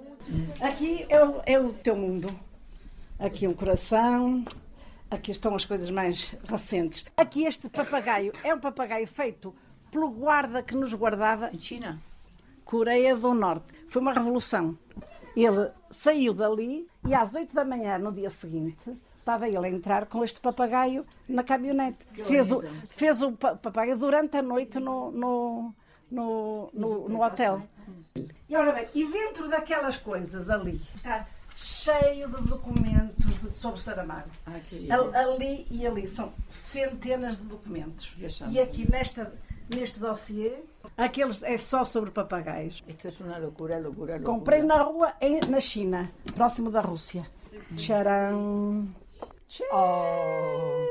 Aqui 0.61 1.07
é 1.09 1.25
o, 1.25 1.43
é 1.47 1.59
o 1.59 1.73
teu 1.73 1.97
mundo. 1.97 2.29
Aqui 3.19 3.47
um 3.47 3.55
coração. 3.55 4.45
Aqui 5.11 5.31
estão 5.31 5.55
as 5.55 5.65
coisas 5.65 5.91
mais 5.91 6.35
recentes. 6.47 7.05
Aqui 7.17 7.45
este 7.45 7.69
papagaio 7.69 8.33
é 8.43 8.55
um 8.55 8.59
papagaio 8.59 9.07
feito 9.07 9.55
pelo 9.91 10.11
guarda 10.11 10.63
que 10.63 10.75
nos 10.75 10.93
guardava. 10.93 11.51
Em 11.53 11.61
China? 11.61 12.01
Coreia 12.65 13.17
do 13.17 13.33
Norte. 13.33 13.67
Foi 13.89 14.03
uma 14.03 14.13
revolução. 14.13 14.77
Ele 15.37 15.71
saiu 15.91 16.33
dali 16.33 16.87
e 17.07 17.15
às 17.15 17.35
8 17.35 17.55
da 17.55 17.65
manhã, 17.65 17.99
no 17.99 18.13
dia 18.13 18.31
seguinte, 18.31 18.97
estava 19.19 19.49
ele 19.49 19.59
a 19.59 19.69
entrar 19.69 20.07
com 20.07 20.23
este 20.23 20.41
papagaio 20.41 21.05
na 21.29 21.43
caminhonete. 21.43 22.05
Que 22.15 22.23
Fez 22.23 22.53
o, 22.53 22.63
fez 22.87 23.23
o 23.23 23.33
pa- 23.33 23.57
papagaio 23.57 23.97
durante 23.99 24.37
a 24.37 24.43
noite 24.43 24.79
no, 24.79 25.11
no, 25.11 25.75
no, 26.11 26.71
no, 26.73 27.09
no 27.09 27.23
hotel. 27.23 27.63
E 28.49 28.55
ora 28.57 28.73
bem, 28.73 28.87
e 28.95 29.07
dentro 29.11 29.49
daquelas 29.49 29.97
coisas 29.97 30.49
ali, 30.49 30.81
está 30.97 31.27
cheio 31.55 32.29
de 32.29 32.43
documentos 32.43 33.41
de- 33.41 33.51
sobre 33.51 33.81
Saramago. 33.81 34.29
Ah, 34.47 35.21
ali 35.21 35.67
e 35.71 35.87
ali 35.87 36.07
são 36.07 36.33
centenas 36.49 37.39
de 37.39 37.45
documentos. 37.45 38.15
E 38.53 38.61
aqui 38.61 38.89
nesta, 38.91 39.33
neste 39.69 39.99
dossiê, 39.99 40.63
aqueles 40.97 41.43
é 41.43 41.57
só 41.57 41.85
sobre 41.85 42.11
papagaios. 42.11 42.83
Isto 42.89 43.09
é 43.09 43.25
uma 43.27 43.39
loucura, 43.39 43.79
loucura, 43.79 44.15
loucura. 44.15 44.21
Comprei 44.21 44.63
na 44.63 44.83
rua 44.83 45.13
em, 45.21 45.41
na 45.49 45.61
China, 45.61 46.11
próximo 46.35 46.71
da 46.71 46.81
Rússia. 46.81 47.27
Tcharam! 47.77 48.89
Oh. 49.73 50.87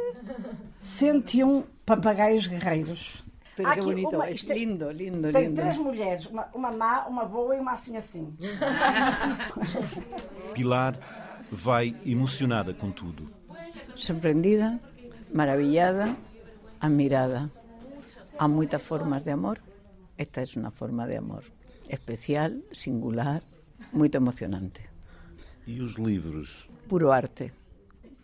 101 0.82 1.64
papagaios 1.86 2.48
guerreiros. 2.48 3.24
Há 3.54 3.56
qué 3.56 3.66
aqui 3.68 3.82
bonito, 3.82 4.16
uma- 4.16 4.30
es 4.30 4.38
isto 4.38 4.52
é- 4.52 4.56
lindo, 4.56 4.90
lindo, 4.92 5.32
Tem 5.32 5.44
lindo. 5.48 5.62
três 5.62 5.78
mulheres, 5.78 6.26
uma, 6.26 6.48
uma 6.56 6.72
má, 6.72 7.06
uma 7.06 7.24
boa 7.26 7.56
e 7.56 7.60
uma 7.60 7.74
assim 7.74 7.96
assim. 7.98 8.34
Pilar 10.54 10.98
vai 11.52 11.96
emocionada 12.06 12.74
com 12.74 12.90
tudo. 12.92 13.32
Sorprendida, 13.96 14.80
maravillada, 15.32 16.16
admirada. 16.82 17.50
Há 18.40 18.48
muitas 18.48 18.82
formas 18.82 19.24
de 19.24 19.30
amor. 19.32 19.60
Esta 20.18 20.42
es 20.42 20.56
una 20.56 20.72
forma 20.72 21.08
de 21.08 21.18
amor 21.18 21.44
especial, 21.88 22.64
singular, 22.72 23.44
muito 23.92 24.18
emocionante. 24.18 24.90
E 25.66 25.80
os 25.82 25.98
livros? 25.98 26.68
Puro 26.88 27.14
arte, 27.14 27.54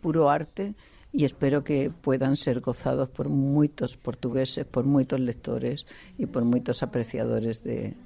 puro 0.00 0.28
arte 0.28 0.74
y 1.12 1.24
espero 1.24 1.64
que 1.64 1.90
puedan 1.90 2.36
ser 2.36 2.60
gozados 2.60 3.08
por 3.08 3.28
muchos 3.28 3.96
portugueses, 3.96 4.66
por 4.66 4.84
muchos 4.84 5.18
lectores 5.20 5.86
y 6.18 6.26
por 6.26 6.44
muchos 6.44 6.82
apreciadores 6.82 7.64
de, 7.64 7.96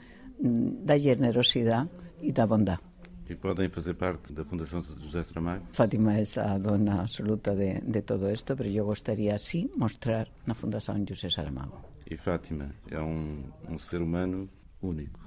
mm, 0.41 0.85
da 0.87 0.99
generosidade 0.99 1.91
e 2.23 2.33
da 2.33 2.47
bondade. 2.47 2.83
E 3.27 3.35
podem 3.35 3.71
fazer 3.71 3.95
parte 3.95 4.33
da 4.35 4.45
Fundação 4.45 4.83
José 4.83 5.23
Saramago? 5.25 5.65
Fátima 5.73 6.13
es 6.13 6.37
a 6.37 6.59
dona 6.59 7.01
absoluta 7.01 7.55
de, 7.55 7.81
de 7.81 8.03
todo 8.03 8.29
esto, 8.29 8.55
pero 8.55 8.69
yo 8.69 8.85
gustaría 8.85 9.39
sí 9.39 9.71
mostrar 9.77 10.29
na 10.47 10.55
Fundación 10.55 11.07
José 11.09 11.31
Saramago. 11.31 11.94
E 12.11 12.17
Fátima 12.17 12.71
é 12.91 13.01
um, 13.01 13.43
um 13.69 13.79
ser 13.79 14.01
humano 14.03 14.49
único. 14.83 15.19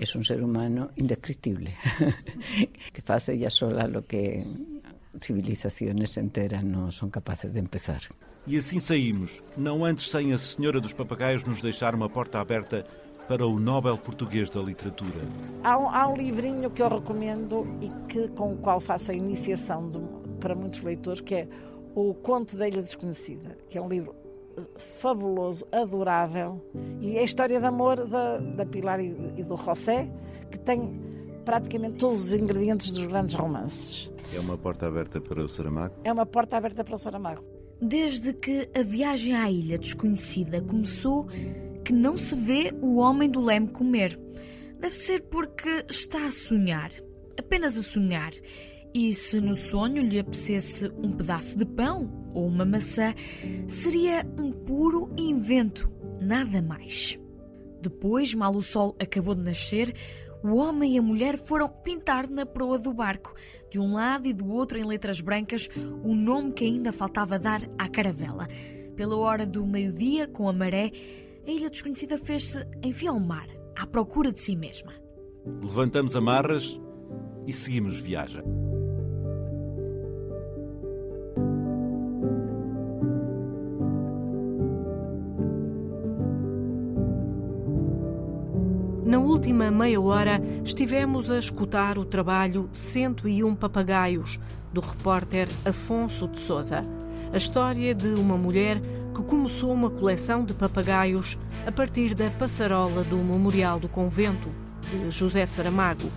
Es 0.00 0.14
un 0.14 0.22
ser 0.24 0.42
humano 0.42 0.90
indescriptible, 0.96 1.74
que 2.92 3.02
hace 3.12 3.32
ella 3.34 3.50
sola 3.50 3.86
lo 3.88 4.02
que 4.06 4.44
civilizaciones 5.20 6.16
enteras 6.16 6.62
no 6.64 6.92
son 6.92 7.10
capaces 7.10 7.52
de 7.52 7.58
empezar. 7.58 8.00
E 8.46 8.56
assim 8.56 8.80
saímos, 8.80 9.42
não 9.56 9.84
antes 9.84 10.08
sem 10.10 10.32
a 10.32 10.38
Senhora 10.38 10.80
dos 10.80 10.92
Papagaios 10.92 11.44
nos 11.44 11.60
deixar 11.60 11.94
uma 11.94 12.08
porta 12.08 12.38
aberta 12.40 12.86
para 13.26 13.46
o 13.46 13.58
Nobel 13.58 13.98
Português 13.98 14.48
da 14.50 14.60
Literatura. 14.62 15.20
Há 15.64 15.76
um, 15.78 15.88
há 15.90 16.08
um 16.08 16.16
livrinho 16.16 16.70
que 16.70 16.80
eu 16.80 16.88
recomendo 16.88 17.66
e 17.82 17.90
que, 18.08 18.28
com 18.28 18.54
o 18.54 18.56
qual 18.56 18.80
faço 18.80 19.10
a 19.10 19.14
iniciação 19.14 19.88
de- 19.90 20.00
para 20.40 20.54
muitos 20.54 20.80
leitores, 20.82 21.20
que 21.20 21.34
é 21.34 21.48
O 21.94 22.14
Conto 22.14 22.56
da 22.56 22.68
Ilha 22.68 22.80
Desconhecida, 22.80 23.58
que 23.68 23.76
é 23.76 23.82
um 23.82 23.88
livro 23.88 24.14
fabuloso, 24.76 25.66
adorável, 25.72 26.60
e 27.00 27.16
é 27.16 27.20
a 27.20 27.24
história 27.24 27.58
de 27.58 27.66
amor 27.66 28.06
da, 28.06 28.38
da 28.38 28.66
Pilar 28.66 29.00
e, 29.00 29.14
e 29.36 29.42
do 29.42 29.56
José, 29.56 30.08
que 30.50 30.58
tem 30.58 31.00
praticamente 31.44 31.96
todos 31.96 32.24
os 32.24 32.32
ingredientes 32.32 32.92
dos 32.92 33.06
grandes 33.06 33.34
romances. 33.34 34.10
É 34.34 34.40
uma 34.40 34.58
porta 34.58 34.86
aberta 34.86 35.20
para 35.20 35.42
o 35.42 35.48
Saramago? 35.48 35.94
É 36.04 36.12
uma 36.12 36.26
porta 36.26 36.56
aberta 36.56 36.84
para 36.84 36.94
o 36.94 36.98
Saramago. 36.98 37.42
Desde 37.80 38.32
que 38.32 38.68
a 38.74 38.82
viagem 38.82 39.34
à 39.34 39.50
ilha 39.50 39.78
desconhecida 39.78 40.60
começou, 40.60 41.26
que 41.84 41.92
não 41.92 42.18
se 42.18 42.34
vê 42.34 42.74
o 42.82 42.96
homem 42.96 43.30
do 43.30 43.40
leme 43.40 43.68
comer. 43.68 44.18
Deve 44.78 44.94
ser 44.94 45.22
porque 45.22 45.86
está 45.88 46.26
a 46.26 46.30
sonhar, 46.30 46.90
apenas 47.38 47.78
a 47.78 47.82
sonhar. 47.82 48.32
E 48.94 49.12
se 49.12 49.40
no 49.40 49.54
sonho 49.54 50.02
lhe 50.02 50.18
apetecesse 50.18 50.90
um 51.02 51.12
pedaço 51.12 51.56
de 51.56 51.64
pão 51.64 52.30
ou 52.34 52.46
uma 52.46 52.64
maçã, 52.64 53.14
seria 53.66 54.24
um 54.38 54.50
puro 54.50 55.10
invento, 55.18 55.90
nada 56.20 56.62
mais. 56.62 57.18
Depois, 57.80 58.34
mal 58.34 58.54
o 58.54 58.62
sol 58.62 58.96
acabou 59.00 59.34
de 59.34 59.42
nascer, 59.42 59.94
o 60.42 60.56
homem 60.56 60.94
e 60.94 60.98
a 60.98 61.02
mulher 61.02 61.36
foram 61.36 61.68
pintar 61.68 62.28
na 62.28 62.46
proa 62.46 62.78
do 62.78 62.92
barco, 62.92 63.34
de 63.70 63.78
um 63.78 63.94
lado 63.94 64.26
e 64.26 64.32
do 64.32 64.48
outro 64.50 64.78
em 64.78 64.84
letras 64.84 65.20
brancas, 65.20 65.68
o 66.02 66.14
nome 66.14 66.52
que 66.52 66.64
ainda 66.64 66.92
faltava 66.92 67.38
dar 67.38 67.62
à 67.78 67.88
caravela. 67.88 68.48
Pela 68.96 69.16
hora 69.16 69.46
do 69.46 69.64
meio-dia, 69.66 70.26
com 70.26 70.48
a 70.48 70.52
maré, 70.52 70.90
a 71.46 71.50
ilha 71.50 71.70
desconhecida 71.70 72.18
fez-se 72.18 72.66
enfim 72.82 73.08
ao 73.08 73.20
mar, 73.20 73.48
à 73.76 73.86
procura 73.86 74.32
de 74.32 74.40
si 74.40 74.56
mesma. 74.56 74.92
Levantamos 75.62 76.16
amarras 76.16 76.80
e 77.46 77.52
seguimos 77.52 78.00
viagem. 78.00 78.42
Última 89.38 89.70
meia 89.70 90.00
hora, 90.00 90.42
estivemos 90.64 91.30
a 91.30 91.38
escutar 91.38 91.96
o 91.96 92.04
trabalho 92.04 92.68
101 92.72 93.54
Papagaios, 93.54 94.40
do 94.72 94.80
repórter 94.80 95.46
Afonso 95.64 96.26
de 96.26 96.40
Souza. 96.40 96.84
A 97.32 97.36
história 97.36 97.94
de 97.94 98.08
uma 98.08 98.36
mulher 98.36 98.80
que 99.14 99.22
começou 99.22 99.72
uma 99.72 99.90
coleção 99.90 100.44
de 100.44 100.54
papagaios 100.54 101.38
a 101.64 101.70
partir 101.70 102.16
da 102.16 102.28
passarola 102.32 103.04
do 103.04 103.16
Memorial 103.18 103.78
do 103.78 103.88
Convento, 103.88 104.48
de 104.90 105.08
José 105.08 105.46
Saramago. 105.46 106.10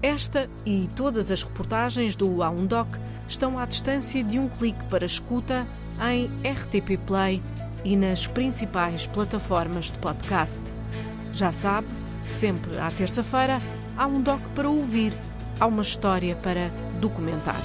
Esta 0.00 0.48
e 0.64 0.88
todas 0.94 1.32
as 1.32 1.42
reportagens 1.42 2.14
do 2.14 2.28
A1Doc 2.28 2.86
estão 3.26 3.58
à 3.58 3.66
distância 3.66 4.22
de 4.22 4.38
um 4.38 4.48
clique 4.48 4.84
para 4.84 5.04
escuta 5.04 5.66
em 6.08 6.26
RTP 6.48 6.96
Play 7.04 7.42
e 7.84 7.96
nas 7.96 8.28
principais 8.28 9.08
plataformas 9.08 9.86
de 9.86 9.98
podcast. 9.98 10.62
Já 11.32 11.52
sabe, 11.52 11.88
sempre 12.28 12.78
à 12.78 12.90
terça-feira 12.90 13.60
há 13.96 14.06
um 14.06 14.20
doc 14.22 14.40
para 14.54 14.68
ouvir, 14.68 15.12
há 15.58 15.66
uma 15.66 15.82
história 15.82 16.36
para 16.36 16.70
documentar. 17.00 17.60